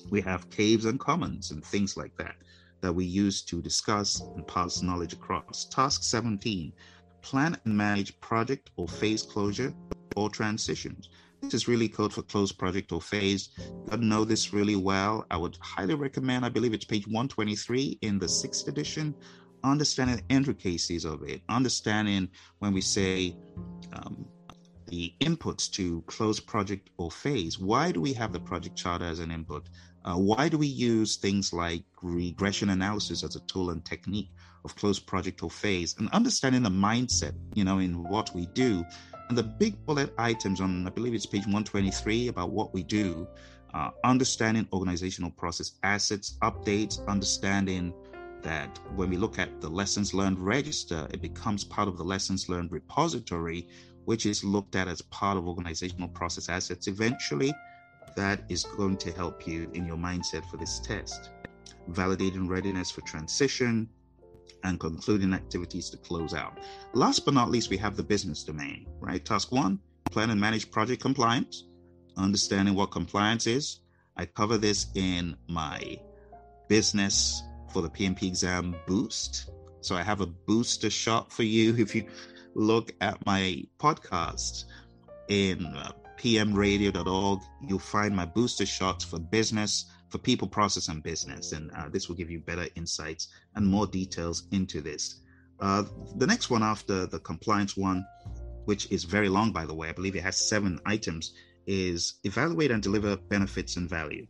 We 0.10 0.22
have 0.22 0.50
caves 0.50 0.86
and 0.86 1.00
commons 1.00 1.52
and 1.52 1.64
things 1.64 1.98
like 1.98 2.16
that 2.18 2.36
that 2.82 2.94
we 2.94 3.06
use 3.06 3.42
to 3.44 3.62
discuss 3.62 4.22
and 4.22 4.48
pass 4.48 4.82
knowledge 4.82 5.14
across. 5.14 5.66
Task 5.66 6.04
17 6.04 6.72
plan 7.22 7.58
and 7.66 7.76
manage 7.76 8.20
project 8.22 8.70
or 8.78 8.88
phase 8.88 9.24
closure 9.24 9.74
or 10.16 10.30
transitions. 10.30 11.10
This 11.42 11.54
is 11.54 11.68
really 11.68 11.88
code 11.88 12.14
for 12.14 12.22
closed 12.24 12.58
project 12.58 12.92
or 12.92 13.02
phase. 13.02 13.50
To 13.90 13.98
know 13.98 14.26
this 14.26 14.54
really 14.54 14.76
well. 14.76 15.26
I 15.32 15.38
would 15.38 15.58
highly 15.62 15.96
recommend, 15.96 16.46
I 16.46 16.50
believe 16.50 16.74
it's 16.74 16.86
page 16.86 17.08
123 17.08 18.00
in 18.02 18.20
the 18.20 18.28
sixth 18.28 18.68
edition, 18.68 19.16
understanding 19.64 20.18
the 20.18 20.36
intricacies 20.36 21.06
of 21.06 21.24
it, 21.24 21.42
understanding 21.50 22.30
when 22.60 22.74
we 22.74 22.82
say 22.82 23.38
um, 23.94 24.26
the 24.90 25.14
inputs 25.22 25.72
to 25.72 26.02
close 26.08 26.40
project 26.40 26.90
or 26.98 27.10
phase. 27.10 27.60
Why 27.60 27.92
do 27.92 28.02
we 28.02 28.14
have 28.14 28.34
the 28.34 28.40
project 28.40 28.76
charter 28.76 29.06
as 29.06 29.20
an 29.20 29.32
input? 29.32 29.70
Uh, 30.04 30.16
why 30.16 30.50
do 30.50 30.58
we 30.58 30.68
use 30.68 31.18
things 31.18 31.54
like 31.54 31.84
regression 32.02 32.70
analysis 32.70 33.24
as 33.24 33.36
a 33.36 33.40
tool 33.42 33.70
and 33.70 33.84
technique 33.84 34.30
of 34.66 34.76
closed 34.76 35.06
project 35.06 35.44
or 35.44 35.50
phase 35.50 35.96
and 36.00 36.10
understanding 36.10 36.64
the 36.64 36.70
mindset, 36.70 37.34
you 37.54 37.64
know, 37.64 37.80
in 37.80 38.04
what 38.04 38.34
we 38.34 38.48
do? 38.48 38.84
And 39.30 39.38
the 39.38 39.44
big 39.44 39.86
bullet 39.86 40.14
items 40.18 40.60
on, 40.62 40.88
I 40.88 40.90
believe 40.90 41.14
it's 41.14 41.26
page 41.26 41.46
123 41.46 42.30
about 42.30 42.50
what 42.52 42.74
we 42.74 42.82
do, 42.84 43.28
uh, 43.74 43.92
understanding 44.04 44.68
organizational 44.74 45.32
process 45.32 45.74
assets, 45.84 46.38
updates, 46.42 47.06
understanding 47.08 47.94
that 48.44 48.80
when 48.96 49.10
we 49.10 49.18
look 49.18 49.40
at 49.40 49.62
the 49.62 49.70
lessons 49.70 50.14
learned 50.14 50.40
register, 50.40 51.08
it 51.12 51.22
becomes 51.22 51.64
part 51.64 51.88
of 51.88 51.98
the 51.98 52.04
lessons 52.04 52.50
learned 52.50 52.72
repository, 52.72 53.68
which 54.06 54.26
is 54.26 54.44
looked 54.44 54.76
at 54.76 54.88
as 54.88 55.02
part 55.04 55.38
of 55.38 55.48
organizational 55.48 56.10
process 56.10 56.50
assets 56.50 56.88
eventually 56.88 57.54
that 58.16 58.42
is 58.50 58.64
going 58.64 58.98
to 58.98 59.12
help 59.12 59.48
you 59.48 59.70
in 59.74 59.86
your 59.86 59.98
mindset 59.98 60.44
for 60.50 60.58
this 60.58 60.80
test. 60.80 61.30
Validating 61.92 62.50
readiness 62.50 62.92
for 62.92 63.02
transition 63.02 63.88
and 64.64 64.80
concluding 64.80 65.34
activities 65.34 65.90
to 65.90 65.98
close 65.98 66.34
out. 66.34 66.60
Last 66.94 67.26
but 67.26 67.34
not 67.34 67.50
least, 67.50 67.70
we 67.70 67.78
have 67.78 67.96
the 67.96 68.04
business 68.04 68.44
domain, 68.44 68.88
right? 69.00 69.24
Task 69.24 69.52
one 69.52 69.80
plan 70.12 70.32
and 70.32 70.42
manage 70.42 70.72
project 70.72 71.02
compliance, 71.02 71.66
understanding 72.18 72.74
what 72.74 72.92
compliance 72.92 73.46
is. 73.46 73.82
I 74.18 74.26
cover 74.26 74.58
this 74.58 74.88
in 74.96 75.38
my 75.48 76.00
business 76.68 77.44
for 77.72 77.82
the 77.82 77.90
PMP 77.90 78.24
exam 78.24 78.76
boost. 78.88 79.52
So 79.82 79.96
I 79.96 80.04
have 80.04 80.22
a 80.22 80.26
booster 80.26 80.90
shot 80.90 81.32
for 81.32 81.44
you 81.44 81.76
if 81.78 81.96
you 81.96 82.06
look 82.56 82.92
at 83.02 83.26
my 83.26 83.64
podcast 83.80 84.66
in 85.30 85.66
uh, 85.66 85.92
pmradio.org. 86.20 87.40
You'll 87.68 87.80
find 87.80 88.16
my 88.16 88.26
booster 88.26 88.66
shots 88.66 89.06
for 89.06 89.20
business, 89.20 89.86
for 90.10 90.18
people, 90.18 90.48
process, 90.48 90.90
and 90.90 91.02
business. 91.02 91.54
And 91.54 91.72
uh, 91.72 91.90
this 91.90 92.10
will 92.10 92.16
give 92.16 92.30
you 92.30 92.40
better 92.40 92.68
insights 92.76 93.30
and 93.56 93.66
more 93.66 93.88
details 93.88 94.48
into 94.52 94.82
this. 94.82 95.22
Uh, 95.60 95.84
the 96.16 96.28
next 96.28 96.50
one 96.50 96.64
after 96.64 97.06
the 97.06 97.20
compliance 97.20 97.76
one, 97.76 98.06
which 98.66 98.92
is 98.92 99.04
very 99.04 99.30
long, 99.30 99.52
by 99.52 99.66
the 99.66 99.74
way, 99.74 99.90
I 99.90 99.94
believe 99.94 100.16
it 100.16 100.24
has 100.24 100.48
seven 100.48 100.80
items, 100.86 101.34
is 101.68 102.16
evaluate 102.24 102.72
and 102.72 102.82
deliver 102.82 103.16
benefits 103.16 103.78
and 103.78 103.90
value. 103.90 104.26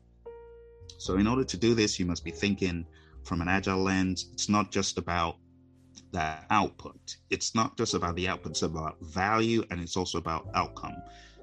So, 0.97 1.17
in 1.17 1.27
order 1.27 1.43
to 1.43 1.57
do 1.57 1.75
this, 1.75 1.99
you 1.99 2.05
must 2.05 2.25
be 2.25 2.31
thinking 2.31 2.85
from 3.23 3.41
an 3.41 3.47
agile 3.47 3.83
lens. 3.83 4.29
It's 4.33 4.49
not 4.49 4.71
just 4.71 4.97
about 4.97 5.35
the 6.11 6.35
output. 6.49 7.17
It's 7.29 7.53
not 7.55 7.77
just 7.77 7.93
about 7.93 8.15
the 8.15 8.27
output, 8.27 8.51
it's 8.51 8.61
about 8.61 8.97
value 9.01 9.63
and 9.69 9.79
it's 9.79 9.97
also 9.97 10.17
about 10.17 10.47
outcome. 10.55 10.95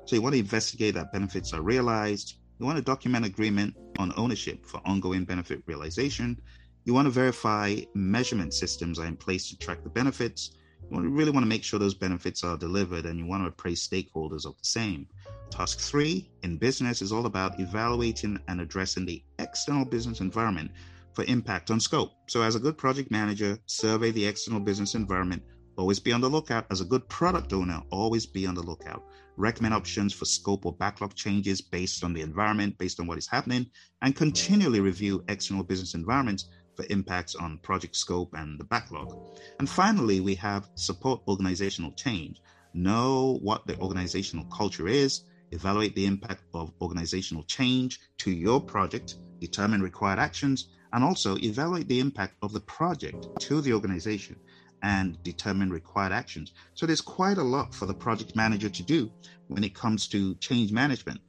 So 0.05 0.17
you 0.17 0.23
want 0.23 0.35
to 0.35 0.41
investigate 0.41 0.95
that 0.95 1.13
benefits 1.13 1.53
are 1.53 1.63
realized. 1.63 2.39
You 2.59 2.67
want 2.67 2.79
to 2.79 2.85
document 2.85 3.27
agreement 3.27 3.75
on 3.99 4.13
ownership 4.17 4.65
for 4.65 4.81
ongoing 4.85 5.25
benefit 5.25 5.63
realization. 5.67 6.41
You 6.85 6.95
want 6.95 7.07
to 7.07 7.11
verify 7.11 7.77
measurement 7.95 8.55
systems 8.55 8.99
are 8.99 9.07
in 9.07 9.17
place 9.17 9.49
to 9.49 9.59
track 9.59 9.83
the 9.83 9.91
benefits. 9.91 10.53
You 10.91 11.01
really 11.01 11.33
want 11.33 11.43
to 11.43 11.49
make 11.49 11.65
sure 11.65 11.81
those 11.81 11.95
benefits 11.95 12.45
are 12.45 12.57
delivered 12.57 13.07
and 13.07 13.19
you 13.19 13.27
want 13.27 13.43
to 13.43 13.49
appraise 13.49 13.87
stakeholders 13.87 14.47
of 14.47 14.57
the 14.57 14.65
same. 14.65 15.09
Task 15.51 15.81
three 15.81 16.31
in 16.43 16.59
business 16.59 17.03
is 17.03 17.13
all 17.13 17.27
about 17.27 17.59
evaluating 17.59 18.39
and 18.49 18.61
addressing 18.61 19.05
the 19.05 19.23
external 19.39 19.85
business 19.85 20.21
environment 20.21 20.71
for 21.17 21.25
impact 21.25 21.71
on 21.71 21.81
scope. 21.81 22.13
So, 22.29 22.43
as 22.43 22.55
a 22.55 22.61
good 22.61 22.77
project 22.77 23.11
manager, 23.11 23.59
survey 23.65 24.11
the 24.11 24.27
external 24.27 24.61
business 24.61 24.95
environment. 24.95 25.43
Always 25.79 25.99
be 25.99 26.13
on 26.13 26.21
the 26.21 26.29
lookout. 26.29 26.67
As 26.71 26.83
a 26.83 26.85
good 26.85 27.09
product 27.09 27.53
owner, 27.53 27.83
always 27.91 28.27
be 28.27 28.47
on 28.47 28.55
the 28.55 28.63
lookout. 28.63 29.03
Recommend 29.37 29.75
options 29.75 30.13
for 30.13 30.27
scope 30.27 30.67
or 30.67 30.75
backlog 30.75 31.15
changes 31.15 31.61
based 31.61 32.05
on 32.05 32.13
the 32.13 32.21
environment, 32.21 32.79
based 32.79 33.01
on 33.01 33.07
what 33.07 33.19
is 33.19 33.27
happening, 33.27 33.67
and 34.03 34.15
continually 34.15 34.81
review 34.81 35.25
external 35.29 35.65
business 35.65 35.95
environments 35.95 36.49
for 36.77 36.85
impacts 36.91 37.35
on 37.35 37.59
project 37.59 37.97
scope 37.97 38.35
and 38.35 38.61
the 38.61 38.65
backlog. 38.65 39.17
And 39.59 39.69
finally, 39.69 40.21
we 40.21 40.35
have 40.37 40.69
support 40.75 41.23
organizational 41.27 41.93
change. 41.93 42.43
Know 42.75 43.39
what 43.43 43.67
the 43.67 43.79
organizational 43.81 44.45
culture 44.47 44.87
is, 44.89 45.23
evaluate 45.51 45.95
the 45.95 46.07
impact 46.07 46.43
of 46.53 46.73
organizational 46.83 47.43
change 47.45 48.01
to 48.19 48.31
your 48.31 48.61
project, 48.61 49.17
determine 49.41 49.81
required 49.83 50.19
actions, 50.19 50.69
and 50.97 51.05
also 51.05 51.37
evaluate 51.37 51.87
the 51.89 52.01
impact 52.01 52.35
of 52.43 52.55
the 52.55 52.61
project 52.61 53.29
to 53.39 53.61
the 53.61 53.75
organization 53.75 54.35
and 54.83 55.23
determine 55.23 55.71
required 55.71 56.11
actions. 56.11 56.55
So 56.73 56.87
there's 56.87 57.03
quite 57.03 57.37
a 57.37 57.43
lot 57.43 57.75
for 57.75 57.85
the 57.85 57.93
project 57.93 58.35
manager 58.35 58.71
to 58.71 58.83
do 58.83 59.13
when 59.49 59.63
it 59.63 59.75
comes 59.75 60.09
to 60.09 60.35
change 60.37 60.73
management. 60.73 61.21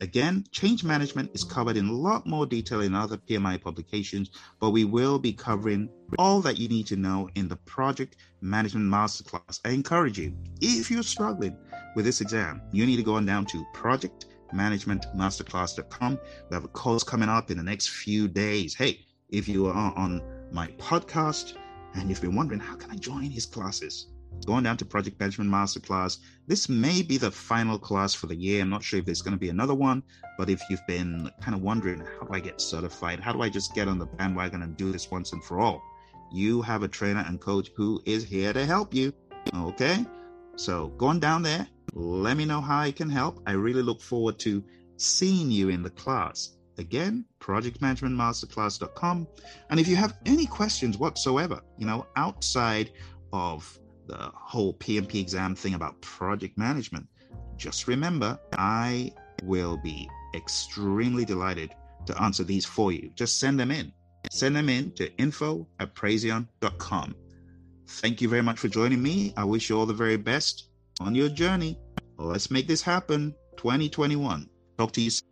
Again, 0.00 0.44
change 0.50 0.82
management 0.82 1.30
is 1.34 1.44
covered 1.44 1.76
in 1.76 1.86
a 1.86 1.92
lot 1.92 2.26
more 2.26 2.46
detail 2.46 2.80
in 2.80 2.96
other 2.96 3.16
PMI 3.16 3.62
publications, 3.62 4.32
but 4.58 4.70
we 4.70 4.84
will 4.84 5.20
be 5.20 5.32
covering 5.32 5.88
all 6.18 6.40
that 6.40 6.58
you 6.58 6.66
need 6.66 6.88
to 6.88 6.96
know 6.96 7.30
in 7.36 7.46
the 7.46 7.58
Project 7.58 8.16
Management 8.40 8.92
Masterclass. 8.92 9.60
I 9.64 9.68
encourage 9.68 10.18
you, 10.18 10.36
if 10.60 10.90
you're 10.90 11.04
struggling 11.04 11.56
with 11.94 12.04
this 12.04 12.20
exam, 12.20 12.60
you 12.72 12.84
need 12.86 12.96
to 12.96 13.04
go 13.04 13.14
on 13.14 13.24
down 13.24 13.46
to 13.46 13.64
projectmanagementmasterclass.com. 13.76 16.18
We 16.50 16.54
have 16.54 16.64
a 16.64 16.68
course 16.68 17.04
coming 17.04 17.28
up 17.28 17.52
in 17.52 17.56
the 17.56 17.62
next 17.62 17.90
few 17.90 18.26
days. 18.26 18.74
Hey, 18.74 19.06
if 19.32 19.48
you 19.48 19.66
are 19.66 19.94
on 19.96 20.22
my 20.52 20.68
podcast 20.78 21.54
and 21.94 22.08
you've 22.08 22.20
been 22.20 22.36
wondering, 22.36 22.60
how 22.60 22.76
can 22.76 22.90
I 22.90 22.96
join 22.96 23.22
his 23.22 23.46
classes? 23.46 24.08
Going 24.46 24.64
down 24.64 24.76
to 24.76 24.84
Project 24.84 25.18
Management 25.18 25.50
Masterclass. 25.50 26.18
This 26.46 26.68
may 26.68 27.00
be 27.02 27.16
the 27.16 27.30
final 27.30 27.78
class 27.78 28.12
for 28.12 28.26
the 28.26 28.36
year. 28.36 28.60
I'm 28.60 28.68
not 28.68 28.82
sure 28.82 28.98
if 28.98 29.06
there's 29.06 29.22
going 29.22 29.32
to 29.32 29.40
be 29.40 29.48
another 29.48 29.74
one, 29.74 30.02
but 30.36 30.50
if 30.50 30.62
you've 30.68 30.86
been 30.86 31.30
kind 31.40 31.54
of 31.54 31.62
wondering, 31.62 32.00
how 32.00 32.26
do 32.26 32.34
I 32.34 32.40
get 32.40 32.60
certified? 32.60 33.20
How 33.20 33.32
do 33.32 33.40
I 33.40 33.48
just 33.48 33.74
get 33.74 33.88
on 33.88 33.98
the 33.98 34.06
bandwagon 34.06 34.62
and 34.62 34.76
do 34.76 34.92
this 34.92 35.10
once 35.10 35.32
and 35.32 35.42
for 35.42 35.60
all? 35.60 35.82
You 36.30 36.60
have 36.62 36.82
a 36.82 36.88
trainer 36.88 37.24
and 37.26 37.40
coach 37.40 37.70
who 37.74 38.02
is 38.04 38.24
here 38.24 38.52
to 38.52 38.66
help 38.66 38.92
you. 38.92 39.12
Okay? 39.54 40.04
So 40.56 40.88
going 40.98 41.20
down 41.20 41.42
there, 41.42 41.66
let 41.94 42.36
me 42.36 42.44
know 42.44 42.60
how 42.60 42.80
I 42.80 42.90
can 42.90 43.08
help. 43.08 43.40
I 43.46 43.52
really 43.52 43.82
look 43.82 44.00
forward 44.02 44.38
to 44.40 44.62
seeing 44.96 45.50
you 45.50 45.68
in 45.70 45.82
the 45.82 45.90
class. 45.90 46.56
Again, 46.82 47.24
projectmanagementmasterclass.com. 47.40 49.26
And 49.70 49.80
if 49.80 49.86
you 49.86 49.96
have 49.96 50.18
any 50.26 50.46
questions 50.46 50.98
whatsoever, 50.98 51.60
you 51.78 51.86
know, 51.86 52.06
outside 52.16 52.90
of 53.32 53.78
the 54.08 54.18
whole 54.34 54.74
PMP 54.74 55.20
exam 55.20 55.54
thing 55.54 55.74
about 55.74 56.00
project 56.02 56.58
management, 56.58 57.06
just 57.56 57.86
remember 57.86 58.38
I 58.58 59.12
will 59.44 59.76
be 59.76 60.08
extremely 60.34 61.24
delighted 61.24 61.72
to 62.06 62.20
answer 62.20 62.42
these 62.42 62.66
for 62.66 62.90
you. 62.90 63.12
Just 63.14 63.38
send 63.38 63.60
them 63.60 63.70
in. 63.70 63.92
Send 64.30 64.56
them 64.56 64.68
in 64.68 64.90
to 64.92 65.14
info 65.18 65.68
at 65.78 65.94
praizion.com. 65.94 67.14
Thank 67.86 68.20
you 68.20 68.28
very 68.28 68.42
much 68.42 68.58
for 68.58 68.68
joining 68.68 69.00
me. 69.00 69.32
I 69.36 69.44
wish 69.44 69.70
you 69.70 69.78
all 69.78 69.86
the 69.86 69.94
very 69.94 70.16
best 70.16 70.68
on 71.00 71.14
your 71.14 71.28
journey. 71.28 71.78
Let's 72.18 72.50
make 72.50 72.66
this 72.66 72.82
happen 72.82 73.34
2021. 73.56 74.48
Talk 74.78 74.92
to 74.92 75.00
you 75.00 75.10
soon. 75.10 75.31